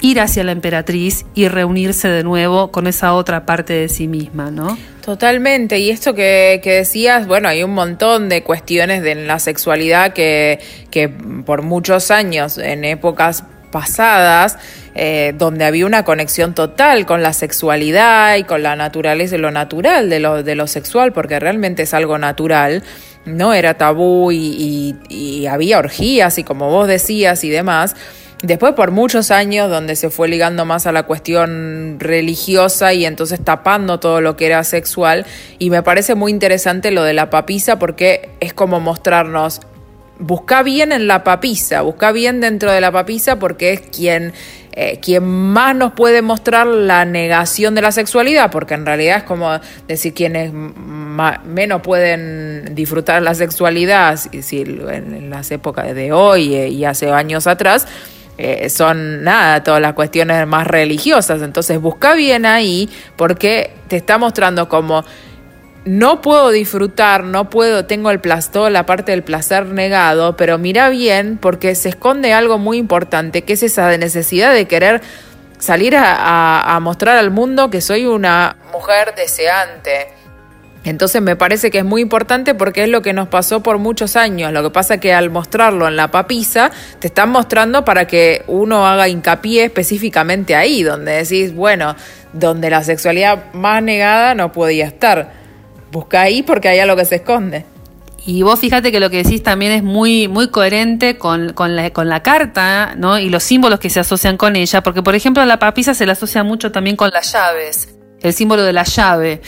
ir 0.00 0.20
hacia 0.20 0.44
la 0.44 0.52
emperatriz 0.52 1.24
y 1.34 1.48
reunirse 1.48 2.08
de 2.08 2.22
nuevo 2.22 2.70
con 2.70 2.86
esa 2.86 3.14
otra 3.14 3.46
parte 3.46 3.72
de 3.72 3.88
sí 3.88 4.06
misma, 4.06 4.50
¿no? 4.50 4.78
Totalmente, 5.04 5.78
y 5.78 5.90
esto 5.90 6.14
que, 6.14 6.60
decías, 6.62 7.26
bueno, 7.26 7.48
hay 7.48 7.62
un 7.62 7.72
montón 7.72 8.28
de 8.28 8.42
cuestiones 8.42 9.02
de 9.02 9.14
la 9.14 9.38
sexualidad 9.38 10.12
que, 10.12 10.60
que 10.90 11.08
por 11.08 11.62
muchos 11.62 12.10
años, 12.10 12.58
en 12.58 12.84
épocas 12.84 13.44
pasadas, 13.70 14.58
eh, 14.94 15.32
donde 15.36 15.64
había 15.64 15.86
una 15.86 16.04
conexión 16.04 16.54
total 16.54 17.06
con 17.06 17.22
la 17.22 17.32
sexualidad 17.32 18.36
y 18.36 18.44
con 18.44 18.62
la 18.62 18.76
naturaleza 18.76 19.36
y 19.36 19.38
lo 19.38 19.50
natural 19.50 20.10
de 20.10 20.20
lo, 20.20 20.42
de 20.42 20.54
lo 20.54 20.66
sexual, 20.66 21.12
porque 21.12 21.38
realmente 21.38 21.84
es 21.84 21.94
algo 21.94 22.18
natural, 22.18 22.82
no 23.24 23.54
era 23.54 23.74
tabú 23.74 24.32
y, 24.32 24.96
y 25.08 25.46
había 25.46 25.78
orgías 25.78 26.38
y 26.38 26.44
como 26.44 26.70
vos 26.70 26.88
decías 26.88 27.44
y 27.44 27.50
demás. 27.50 27.94
Después 28.42 28.74
por 28.74 28.92
muchos 28.92 29.32
años 29.32 29.68
donde 29.68 29.96
se 29.96 30.10
fue 30.10 30.28
ligando 30.28 30.64
más 30.64 30.86
a 30.86 30.92
la 30.92 31.02
cuestión 31.02 31.96
religiosa 31.98 32.94
y 32.94 33.04
entonces 33.04 33.40
tapando 33.42 33.98
todo 33.98 34.20
lo 34.20 34.36
que 34.36 34.46
era 34.46 34.62
sexual 34.62 35.26
y 35.58 35.70
me 35.70 35.82
parece 35.82 36.14
muy 36.14 36.30
interesante 36.30 36.92
lo 36.92 37.02
de 37.02 37.14
la 37.14 37.30
papisa 37.30 37.80
porque 37.80 38.30
es 38.38 38.54
como 38.54 38.78
mostrarnos 38.78 39.60
busca 40.18 40.62
bien 40.62 40.92
en 40.92 41.06
la 41.06 41.24
papisa, 41.24 41.82
busca 41.82 42.12
bien 42.12 42.40
dentro 42.40 42.72
de 42.72 42.80
la 42.80 42.92
papisa 42.92 43.38
porque 43.38 43.72
es 43.72 43.80
quien, 43.80 44.32
eh, 44.72 44.98
quien 45.00 45.24
más 45.24 45.74
nos 45.76 45.92
puede 45.92 46.22
mostrar 46.22 46.66
la 46.66 47.04
negación 47.04 47.74
de 47.74 47.82
la 47.82 47.92
sexualidad, 47.92 48.50
porque 48.50 48.74
en 48.74 48.84
realidad 48.84 49.18
es 49.18 49.22
como 49.24 49.58
decir 49.86 50.14
quienes 50.14 50.52
menos 50.52 51.82
pueden 51.82 52.74
disfrutar 52.74 53.22
la 53.22 53.34
sexualidad, 53.34 54.16
si, 54.16 54.60
en, 54.60 55.30
las 55.30 55.50
épocas 55.50 55.94
de 55.94 56.12
hoy 56.12 56.54
eh, 56.54 56.68
y 56.68 56.84
hace 56.84 57.10
años 57.10 57.46
atrás, 57.46 57.86
eh, 58.38 58.70
son 58.70 59.24
nada, 59.24 59.62
todas 59.64 59.82
las 59.82 59.92
cuestiones 59.94 60.46
más 60.46 60.66
religiosas. 60.66 61.42
Entonces 61.42 61.80
busca 61.80 62.14
bien 62.14 62.46
ahí 62.46 62.88
porque 63.16 63.72
te 63.88 63.96
está 63.96 64.16
mostrando 64.16 64.68
como 64.68 65.04
no 65.84 66.20
puedo 66.20 66.50
disfrutar, 66.50 67.24
no 67.24 67.48
puedo, 67.50 67.86
tengo 67.86 68.10
el 68.10 68.20
plasto, 68.20 68.68
la 68.68 68.84
parte 68.84 69.12
del 69.12 69.22
placer 69.22 69.66
negado, 69.66 70.36
pero 70.36 70.58
mira 70.58 70.88
bien 70.90 71.38
porque 71.38 71.74
se 71.74 71.88
esconde 71.88 72.32
algo 72.32 72.58
muy 72.58 72.76
importante, 72.76 73.42
que 73.42 73.54
es 73.54 73.62
esa 73.62 73.96
necesidad 73.96 74.52
de 74.52 74.66
querer 74.66 75.00
salir 75.58 75.96
a, 75.96 76.78
mostrar 76.82 77.16
al 77.16 77.30
mundo 77.30 77.70
que 77.70 77.80
soy 77.80 78.06
una 78.06 78.56
mujer 78.72 79.14
deseante. 79.16 80.17
Entonces 80.84 81.20
me 81.20 81.36
parece 81.36 81.70
que 81.70 81.78
es 81.78 81.84
muy 81.84 82.00
importante 82.00 82.54
porque 82.54 82.84
es 82.84 82.88
lo 82.88 83.02
que 83.02 83.12
nos 83.12 83.28
pasó 83.28 83.62
por 83.62 83.78
muchos 83.78 84.16
años. 84.16 84.52
Lo 84.52 84.62
que 84.62 84.70
pasa 84.70 84.94
es 84.94 85.00
que 85.00 85.12
al 85.12 85.30
mostrarlo 85.30 85.88
en 85.88 85.96
la 85.96 86.10
papisa, 86.10 86.70
te 86.98 87.08
están 87.08 87.30
mostrando 87.30 87.84
para 87.84 88.06
que 88.06 88.42
uno 88.46 88.86
haga 88.86 89.08
hincapié 89.08 89.64
específicamente 89.64 90.54
ahí, 90.54 90.82
donde 90.82 91.12
decís, 91.12 91.54
bueno, 91.54 91.96
donde 92.32 92.70
la 92.70 92.82
sexualidad 92.84 93.52
más 93.52 93.82
negada 93.82 94.34
no 94.34 94.52
podía 94.52 94.86
estar. 94.86 95.32
Busca 95.90 96.22
ahí 96.22 96.42
porque 96.42 96.68
hay 96.68 96.78
algo 96.78 96.96
que 96.96 97.04
se 97.04 97.16
esconde. 97.16 97.64
Y 98.24 98.42
vos 98.42 98.60
fíjate 98.60 98.92
que 98.92 99.00
lo 99.00 99.08
que 99.08 99.22
decís 99.22 99.42
también 99.42 99.72
es 99.72 99.82
muy, 99.82 100.28
muy 100.28 100.48
coherente 100.48 101.16
con, 101.16 101.54
con, 101.54 101.76
la, 101.76 101.90
con 101.90 102.10
la 102.10 102.22
carta, 102.22 102.94
¿no? 102.94 103.18
Y 103.18 103.30
los 103.30 103.42
símbolos 103.42 103.80
que 103.80 103.88
se 103.88 104.00
asocian 104.00 104.36
con 104.36 104.54
ella, 104.54 104.82
porque 104.82 105.02
por 105.02 105.14
ejemplo 105.14 105.42
la 105.46 105.58
papisa 105.58 105.94
se 105.94 106.04
la 106.04 106.12
asocia 106.12 106.42
mucho 106.42 106.70
también 106.70 106.94
con 106.94 107.10
las 107.10 107.32
llaves, 107.32 107.88
el 108.20 108.34
símbolo 108.34 108.64
de 108.64 108.74
la 108.74 108.84
llave. 108.84 109.40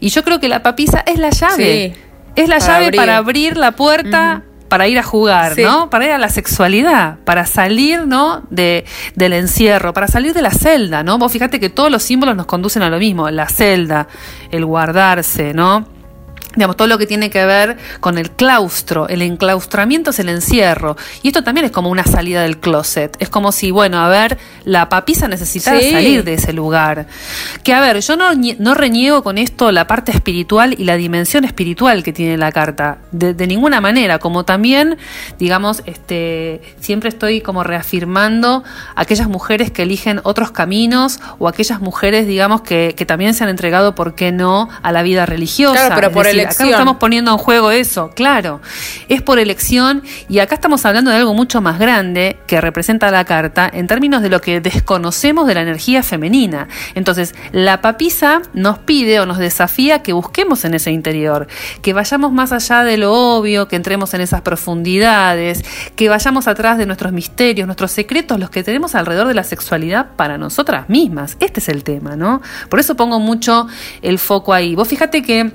Y 0.00 0.08
yo 0.08 0.24
creo 0.24 0.40
que 0.40 0.48
la 0.48 0.62
papisa 0.62 1.04
es 1.06 1.18
la 1.18 1.30
llave. 1.30 1.94
es 2.34 2.48
la 2.48 2.58
llave 2.58 2.92
para 2.92 3.16
abrir 3.16 3.56
la 3.56 3.72
puerta. 3.72 4.42
Para 4.68 4.86
ir 4.86 5.00
a 5.00 5.02
jugar, 5.02 5.58
¿no? 5.58 5.90
Para 5.90 6.04
ir 6.04 6.12
a 6.12 6.18
la 6.18 6.28
sexualidad, 6.28 7.18
para 7.24 7.44
salir, 7.44 8.06
¿no? 8.06 8.44
De, 8.50 8.84
del 9.16 9.32
encierro, 9.32 9.92
para 9.92 10.06
salir 10.06 10.32
de 10.32 10.42
la 10.42 10.52
celda, 10.52 11.02
¿no? 11.02 11.18
Vos 11.18 11.32
fíjate 11.32 11.58
que 11.58 11.70
todos 11.70 11.90
los 11.90 12.04
símbolos 12.04 12.36
nos 12.36 12.46
conducen 12.46 12.84
a 12.84 12.88
lo 12.88 13.00
mismo, 13.00 13.28
la 13.30 13.48
celda, 13.48 14.06
el 14.52 14.64
guardarse, 14.64 15.54
¿no? 15.54 15.88
Digamos, 16.54 16.76
todo 16.76 16.88
lo 16.88 16.98
que 16.98 17.06
tiene 17.06 17.30
que 17.30 17.44
ver 17.46 17.76
con 18.00 18.18
el 18.18 18.30
claustro. 18.30 19.08
El 19.08 19.22
enclaustramiento 19.22 20.10
es 20.10 20.18
el 20.18 20.28
encierro. 20.28 20.96
Y 21.22 21.28
esto 21.28 21.44
también 21.44 21.66
es 21.66 21.72
como 21.72 21.90
una 21.90 22.04
salida 22.04 22.42
del 22.42 22.58
closet. 22.58 23.16
Es 23.20 23.28
como 23.28 23.52
si, 23.52 23.70
bueno, 23.70 24.00
a 24.00 24.08
ver, 24.08 24.38
la 24.64 24.88
papisa 24.88 25.28
necesitaba 25.28 25.80
salir 25.80 26.24
de 26.24 26.34
ese 26.34 26.52
lugar. 26.52 27.06
Que, 27.62 27.72
a 27.72 27.80
ver, 27.80 28.00
yo 28.00 28.16
no, 28.16 28.30
no 28.58 28.74
reniego 28.74 29.22
con 29.22 29.38
esto 29.38 29.70
la 29.70 29.86
parte 29.86 30.12
espiritual 30.12 30.74
y 30.76 30.84
la 30.84 30.96
dimensión 30.96 31.44
espiritual 31.44 32.02
que 32.02 32.12
tiene 32.12 32.36
la 32.36 32.50
carta. 32.52 32.98
De, 33.12 33.34
de 33.34 33.46
ninguna 33.46 33.80
manera. 33.80 34.18
Como 34.18 34.44
también, 34.44 34.98
digamos, 35.38 35.82
este, 35.86 36.60
siempre 36.80 37.08
estoy 37.08 37.40
como 37.40 37.62
reafirmando 37.62 38.64
aquellas 38.96 39.28
mujeres 39.28 39.70
que 39.70 39.82
eligen 39.82 40.20
otros 40.24 40.50
caminos 40.50 41.20
o 41.38 41.48
aquellas 41.48 41.80
mujeres, 41.80 42.26
digamos, 42.26 42.62
que, 42.62 42.94
que 42.96 43.06
también 43.06 43.34
se 43.34 43.44
han 43.44 43.50
entregado, 43.50 43.94
¿por 43.94 44.14
qué 44.14 44.32
no?, 44.32 44.68
a 44.82 44.92
la 44.92 45.02
vida 45.02 45.26
religiosa. 45.26 45.86
Claro, 45.86 45.94
pero 45.94 46.12
por 46.12 46.26
el 46.26 46.39
Acá 46.46 46.64
estamos 46.64 46.96
poniendo 46.96 47.30
en 47.30 47.38
juego 47.38 47.70
eso, 47.70 48.10
claro. 48.10 48.60
Es 49.08 49.22
por 49.22 49.38
elección 49.38 50.02
y 50.28 50.38
acá 50.38 50.54
estamos 50.54 50.84
hablando 50.84 51.10
de 51.10 51.18
algo 51.18 51.34
mucho 51.34 51.60
más 51.60 51.78
grande 51.78 52.38
que 52.46 52.60
representa 52.60 53.10
la 53.10 53.24
carta 53.24 53.70
en 53.72 53.86
términos 53.86 54.22
de 54.22 54.28
lo 54.28 54.40
que 54.40 54.60
desconocemos 54.60 55.46
de 55.46 55.54
la 55.54 55.62
energía 55.62 56.02
femenina. 56.02 56.68
Entonces, 56.94 57.34
la 57.52 57.80
papisa 57.80 58.42
nos 58.52 58.78
pide 58.78 59.20
o 59.20 59.26
nos 59.26 59.38
desafía 59.38 60.02
que 60.02 60.12
busquemos 60.12 60.64
en 60.64 60.74
ese 60.74 60.90
interior, 60.90 61.46
que 61.82 61.92
vayamos 61.92 62.32
más 62.32 62.52
allá 62.52 62.84
de 62.84 62.96
lo 62.96 63.12
obvio, 63.12 63.68
que 63.68 63.76
entremos 63.76 64.14
en 64.14 64.20
esas 64.20 64.42
profundidades, 64.42 65.64
que 65.96 66.08
vayamos 66.08 66.48
atrás 66.48 66.78
de 66.78 66.86
nuestros 66.86 67.12
misterios, 67.12 67.66
nuestros 67.66 67.92
secretos, 67.92 68.38
los 68.38 68.50
que 68.50 68.62
tenemos 68.62 68.94
alrededor 68.94 69.28
de 69.28 69.34
la 69.34 69.44
sexualidad 69.44 70.10
para 70.16 70.38
nosotras 70.38 70.88
mismas. 70.88 71.36
Este 71.40 71.60
es 71.60 71.68
el 71.68 71.84
tema, 71.84 72.16
¿no? 72.16 72.40
Por 72.68 72.80
eso 72.80 72.96
pongo 72.96 73.18
mucho 73.18 73.66
el 74.02 74.18
foco 74.18 74.52
ahí. 74.52 74.74
Vos 74.74 74.88
fíjate 74.88 75.22
que 75.22 75.52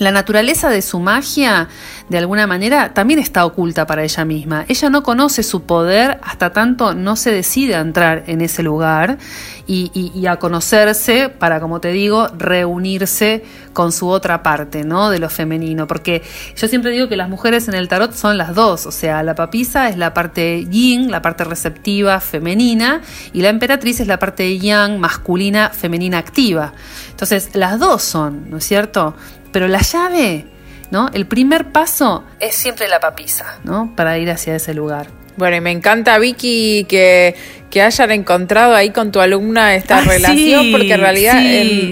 la 0.00 0.10
naturaleza 0.12 0.70
de 0.70 0.80
su 0.80 0.98
magia, 0.98 1.68
de 2.08 2.16
alguna 2.16 2.46
manera, 2.46 2.94
también 2.94 3.20
está 3.20 3.44
oculta 3.44 3.86
para 3.86 4.02
ella 4.02 4.24
misma. 4.24 4.64
Ella 4.66 4.88
no 4.88 5.02
conoce 5.02 5.42
su 5.42 5.64
poder 5.64 6.18
hasta 6.22 6.54
tanto 6.54 6.94
no 6.94 7.16
se 7.16 7.30
decide 7.30 7.76
a 7.76 7.80
entrar 7.80 8.24
en 8.26 8.40
ese 8.40 8.62
lugar 8.62 9.18
y, 9.66 10.26
a 10.26 10.36
conocerse 10.38 11.28
para, 11.28 11.60
como 11.60 11.80
te 11.80 11.92
digo, 11.92 12.28
reunirse 12.36 13.44
con 13.72 13.92
su 13.92 14.08
otra 14.08 14.42
parte, 14.42 14.84
¿no? 14.84 15.10
De 15.10 15.18
lo 15.18 15.28
femenino. 15.28 15.86
Porque 15.86 16.22
yo 16.56 16.66
siempre 16.66 16.90
digo 16.90 17.08
que 17.08 17.16
las 17.16 17.28
mujeres 17.28 17.68
en 17.68 17.74
el 17.74 17.86
tarot 17.86 18.14
son 18.14 18.38
las 18.38 18.54
dos. 18.54 18.86
O 18.86 18.92
sea, 18.92 19.22
la 19.22 19.34
papisa 19.34 19.90
es 19.90 19.96
la 19.96 20.14
parte 20.14 20.64
yin, 20.64 21.10
la 21.10 21.22
parte 21.22 21.44
receptiva, 21.44 22.20
femenina, 22.20 23.02
y 23.32 23.42
la 23.42 23.50
emperatriz 23.50 24.00
es 24.00 24.06
la 24.06 24.18
parte 24.18 24.58
yang, 24.58 24.98
masculina, 24.98 25.68
femenina, 25.68 26.18
activa. 26.18 26.72
Entonces, 27.10 27.50
las 27.52 27.78
dos 27.78 28.02
son, 28.02 28.50
¿no 28.50 28.56
es 28.56 28.64
cierto? 28.64 29.14
Pero 29.52 29.68
la 29.68 29.80
llave, 29.80 30.46
¿no? 30.90 31.08
El 31.12 31.26
primer 31.26 31.72
paso 31.72 32.24
es 32.38 32.54
siempre 32.54 32.88
la 32.88 33.00
papisa, 33.00 33.58
¿no? 33.64 33.94
Para 33.96 34.18
ir 34.18 34.30
hacia 34.30 34.56
ese 34.56 34.74
lugar. 34.74 35.08
Bueno, 35.36 35.56
y 35.56 35.60
me 35.60 35.70
encanta, 35.70 36.18
Vicky, 36.18 36.84
que 36.88 37.34
que 37.70 37.82
hayan 37.82 38.10
encontrado 38.10 38.74
ahí 38.74 38.90
con 38.90 39.12
tu 39.12 39.20
alumna 39.20 39.76
esta 39.76 39.98
ah, 39.98 40.04
relación, 40.04 40.72
porque 40.72 40.92
en 40.92 41.00
realidad 41.00 41.40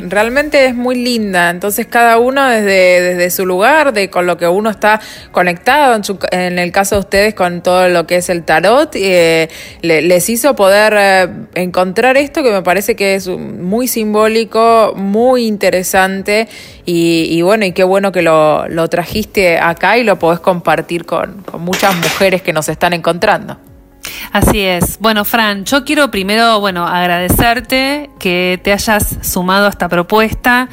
realmente 0.08 0.66
es 0.66 0.74
muy 0.74 0.96
linda. 0.96 1.50
Entonces 1.50 1.86
cada 1.86 2.18
uno 2.18 2.46
desde, 2.48 3.00
desde 3.00 3.30
su 3.30 3.46
lugar, 3.46 3.92
de 3.92 4.10
con 4.10 4.26
lo 4.26 4.36
que 4.36 4.48
uno 4.48 4.70
está 4.70 5.00
conectado, 5.30 5.94
en, 5.94 6.02
su, 6.02 6.18
en 6.32 6.58
el 6.58 6.72
caso 6.72 6.96
de 6.96 7.00
ustedes 7.00 7.34
con 7.34 7.62
todo 7.62 7.88
lo 7.88 8.06
que 8.06 8.16
es 8.16 8.28
el 8.28 8.42
tarot, 8.42 8.90
eh, 8.96 9.48
les 9.82 10.28
hizo 10.28 10.56
poder 10.56 10.94
eh, 10.98 11.28
encontrar 11.54 12.16
esto 12.16 12.42
que 12.42 12.50
me 12.50 12.62
parece 12.62 12.96
que 12.96 13.14
es 13.14 13.28
muy 13.28 13.86
simbólico, 13.86 14.94
muy 14.96 15.46
interesante 15.46 16.48
y, 16.84 17.40
bueno, 17.42 17.66
y 17.66 17.72
qué 17.72 17.84
bueno 17.84 18.10
que 18.12 18.22
lo, 18.22 18.66
lo, 18.66 18.88
trajiste 18.88 19.58
acá 19.58 19.98
y 19.98 20.04
lo 20.04 20.18
podés 20.18 20.40
compartir 20.40 21.04
con, 21.04 21.42
con 21.42 21.60
muchas 21.60 21.94
mujeres 21.94 22.42
que 22.42 22.52
nos 22.52 22.68
están 22.68 22.94
encontrando. 22.94 23.67
Así 24.32 24.60
es. 24.60 24.98
Bueno, 25.00 25.24
Fran, 25.24 25.64
yo 25.64 25.84
quiero 25.84 26.10
primero, 26.10 26.60
bueno, 26.60 26.86
agradecerte 26.86 28.10
que 28.18 28.60
te 28.62 28.72
hayas 28.72 29.16
sumado 29.22 29.66
a 29.66 29.70
esta 29.70 29.88
propuesta, 29.88 30.68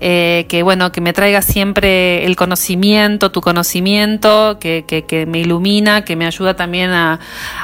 eh, 0.00 0.46
que 0.48 0.62
bueno, 0.62 0.92
que 0.92 1.00
me 1.00 1.12
traiga 1.12 1.42
siempre 1.42 2.24
el 2.24 2.36
conocimiento, 2.36 3.32
tu 3.32 3.40
conocimiento, 3.40 4.58
que, 4.60 4.84
que, 4.86 5.26
me 5.26 5.40
ilumina, 5.40 6.04
que 6.04 6.14
me 6.14 6.26
ayuda 6.26 6.54
también 6.54 6.90
a, 6.90 7.18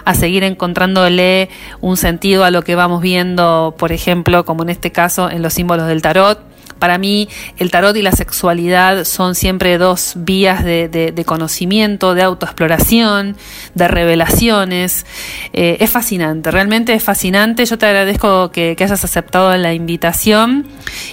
a 0.05 0.15
seguir 0.15 0.43
encontrándole 0.43 1.51
un 1.81 1.97
sentido 1.97 2.45
a 2.45 2.51
lo 2.51 2.63
que 2.63 2.75
vamos 2.75 3.01
viendo, 3.01 3.75
por 3.79 3.93
ejemplo, 3.93 4.45
como 4.45 4.65
en 4.65 4.71
este 4.71 4.91
caso, 4.91 5.31
en 5.31 5.43
los 5.43 5.55
símbolos 5.55 5.87
del 5.87 6.03
tarot 6.03 6.48
para 6.79 6.99
mí 6.99 7.29
el 7.57 7.71
tarot 7.71 7.97
y 7.97 8.03
la 8.03 8.13
sexualidad 8.13 9.05
son 9.05 9.35
siempre 9.35 9.79
dos 9.79 10.15
vías 10.17 10.65
de, 10.65 11.25
conocimiento, 11.27 12.15
de 12.15 12.23
autoexploración, 12.23 13.37
de 13.75 13.89
revelaciones. 13.89 15.07
Eh, 15.53 15.79
es 15.81 15.91
fascinante, 15.91 16.51
realmente 16.51 16.93
es 16.95 17.03
fascinante. 17.03 17.65
Yo 17.67 17.79
te 17.79 17.87
agradezco 17.87 18.51
que, 18.51 18.77
hayas 18.79 19.03
aceptado 19.03 19.57
la 19.57 19.75
invitación 19.75 20.67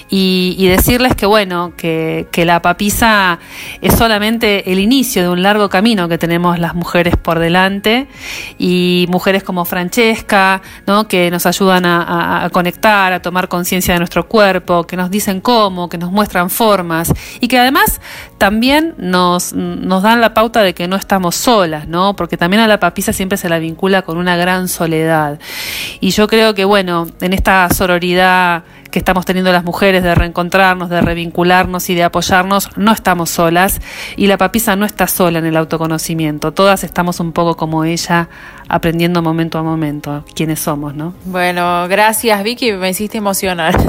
y, 0.08 0.66
decirles 0.68 1.14
que 1.14 1.26
bueno, 1.26 1.72
que, 1.76 2.26
la 2.46 2.62
papisa 2.62 3.40
es 3.80 3.94
solamente 3.94 4.70
el 4.70 4.78
inicio 4.78 5.22
de 5.22 5.28
un 5.30 5.42
largo 5.42 5.68
camino 5.68 6.08
que 6.08 6.16
tenemos 6.16 6.60
las 6.60 6.76
mujeres 6.76 7.16
por 7.16 7.40
delante 7.40 8.06
y 8.56 9.06
mujeres 9.08 9.42
como 9.42 9.64
Francesca, 9.64 10.62
¿no? 10.86 11.08
que 11.08 11.28
nos 11.32 11.44
ayudan 11.44 11.86
a, 11.86 12.44
a 12.44 12.50
conectar, 12.50 13.12
a 13.12 13.20
tomar 13.20 13.48
conciencia 13.48 13.94
de 13.94 13.98
nuestro 13.98 14.28
cuerpo, 14.28 14.86
que 14.86 14.96
nos 14.96 15.10
dicen 15.10 15.40
cómo 15.40 15.55
que 15.90 15.98
nos 15.98 16.12
muestran 16.12 16.50
formas 16.50 17.12
y 17.40 17.48
que 17.48 17.58
además 17.58 18.00
también 18.38 18.94
nos, 18.98 19.54
nos 19.54 20.02
dan 20.02 20.20
la 20.20 20.34
pauta 20.34 20.62
de 20.62 20.74
que 20.74 20.86
no 20.86 20.96
estamos 20.96 21.34
solas, 21.34 21.88
¿no? 21.88 22.14
Porque 22.14 22.36
también 22.36 22.62
a 22.62 22.66
la 22.66 22.78
papisa 22.78 23.12
siempre 23.12 23.38
se 23.38 23.48
la 23.48 23.58
vincula 23.58 24.02
con 24.02 24.18
una 24.18 24.36
gran 24.36 24.68
soledad. 24.68 25.38
Y 26.00 26.10
yo 26.10 26.26
creo 26.26 26.54
que, 26.54 26.64
bueno, 26.64 27.06
en 27.20 27.32
esta 27.32 27.68
sororidad 27.70 28.64
que 28.96 29.00
estamos 29.00 29.26
teniendo 29.26 29.52
las 29.52 29.62
mujeres 29.62 30.02
de 30.02 30.14
reencontrarnos, 30.14 30.88
de 30.88 31.02
revincularnos 31.02 31.90
y 31.90 31.94
de 31.94 32.02
apoyarnos, 32.02 32.70
no 32.78 32.92
estamos 32.92 33.28
solas 33.28 33.82
y 34.16 34.26
la 34.26 34.38
papisa 34.38 34.74
no 34.74 34.86
está 34.86 35.06
sola 35.06 35.38
en 35.38 35.44
el 35.44 35.58
autoconocimiento. 35.58 36.54
Todas 36.54 36.82
estamos 36.82 37.20
un 37.20 37.32
poco 37.32 37.58
como 37.58 37.84
ella, 37.84 38.30
aprendiendo 38.70 39.20
momento 39.20 39.58
a 39.58 39.62
momento 39.62 40.24
quiénes 40.34 40.60
somos, 40.60 40.94
¿no? 40.94 41.12
Bueno, 41.26 41.86
gracias 41.88 42.42
Vicky, 42.42 42.72
me 42.72 42.88
hiciste 42.88 43.18
emocionar. 43.18 43.76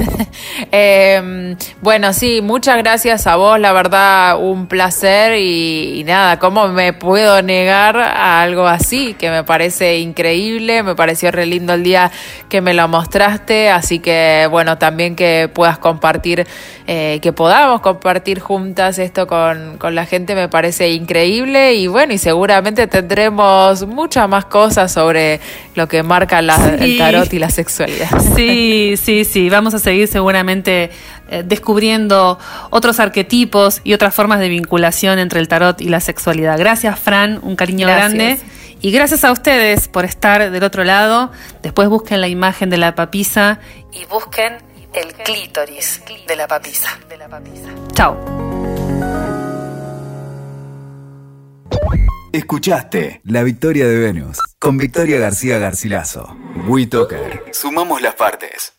Em, 0.70 1.56
bueno, 1.80 2.12
sí, 2.12 2.40
muchas 2.42 2.76
gracias 2.78 3.26
a 3.26 3.36
vos, 3.36 3.58
la 3.58 3.72
verdad, 3.72 4.38
un 4.38 4.66
placer 4.66 5.38
y, 5.38 6.00
y 6.00 6.04
nada, 6.04 6.38
¿cómo 6.38 6.68
me 6.68 6.92
puedo 6.92 7.40
negar 7.42 7.96
a 7.96 8.42
algo 8.42 8.66
así? 8.66 9.14
Que 9.14 9.30
me 9.30 9.42
parece 9.42 9.98
increíble, 9.98 10.82
me 10.82 10.94
pareció 10.94 11.30
re 11.30 11.46
lindo 11.46 11.72
el 11.72 11.82
día 11.82 12.10
que 12.48 12.60
me 12.60 12.74
lo 12.74 12.86
mostraste, 12.88 13.70
así 13.70 14.00
que 14.00 14.46
bueno, 14.50 14.78
también 14.78 14.97
también 14.98 15.14
que 15.14 15.48
puedas 15.54 15.78
compartir, 15.78 16.44
eh, 16.88 17.20
que 17.22 17.32
podamos 17.32 17.80
compartir 17.82 18.40
juntas 18.40 18.98
esto 18.98 19.28
con, 19.28 19.78
con, 19.78 19.94
la 19.94 20.06
gente 20.06 20.34
me 20.34 20.48
parece 20.48 20.90
increíble 20.90 21.74
y 21.74 21.86
bueno, 21.86 22.14
y 22.14 22.18
seguramente 22.18 22.88
tendremos 22.88 23.86
muchas 23.86 24.28
más 24.28 24.46
cosas 24.46 24.90
sobre 24.90 25.38
lo 25.76 25.86
que 25.86 26.02
marca 26.02 26.40
el 26.40 26.98
tarot 26.98 27.32
y 27.32 27.38
la 27.38 27.50
sexualidad. 27.50 28.08
Sí, 28.34 28.94
sí, 29.00 29.24
sí, 29.24 29.48
vamos 29.48 29.72
a 29.74 29.78
seguir 29.78 30.08
seguramente 30.08 30.90
eh, 31.30 31.44
descubriendo 31.46 32.36
otros 32.70 32.98
arquetipos 32.98 33.80
y 33.84 33.92
otras 33.92 34.12
formas 34.12 34.40
de 34.40 34.48
vinculación 34.48 35.20
entre 35.20 35.38
el 35.38 35.46
tarot 35.46 35.80
y 35.80 35.88
la 35.88 36.00
sexualidad. 36.00 36.58
Gracias, 36.58 36.98
Fran, 36.98 37.38
un 37.42 37.54
cariño 37.54 37.86
grande 37.86 38.38
Y 38.80 38.90
gracias 38.90 39.24
a 39.24 39.32
ustedes 39.32 39.88
por 39.88 40.04
estar 40.04 40.50
del 40.50 40.64
otro 40.64 40.82
lado. 40.82 41.30
Después 41.62 41.88
busquen 41.88 42.20
la 42.20 42.28
imagen 42.28 42.70
de 42.70 42.78
la 42.78 42.94
papisa 42.94 43.60
y 43.92 44.04
busquen 44.06 44.67
el 44.94 45.12
clítoris 45.14 46.02
de 46.26 46.36
la 46.36 46.46
papisa. 46.46 46.98
Chao. 47.92 48.16
Escuchaste 52.32 53.20
La 53.24 53.42
Victoria 53.42 53.86
de 53.86 53.98
Venus 53.98 54.38
con 54.58 54.76
Victoria 54.76 55.18
García 55.18 55.58
Garcilaso. 55.58 56.36
WeToker. 56.66 57.44
Sumamos 57.52 58.02
las 58.02 58.14
partes. 58.14 58.77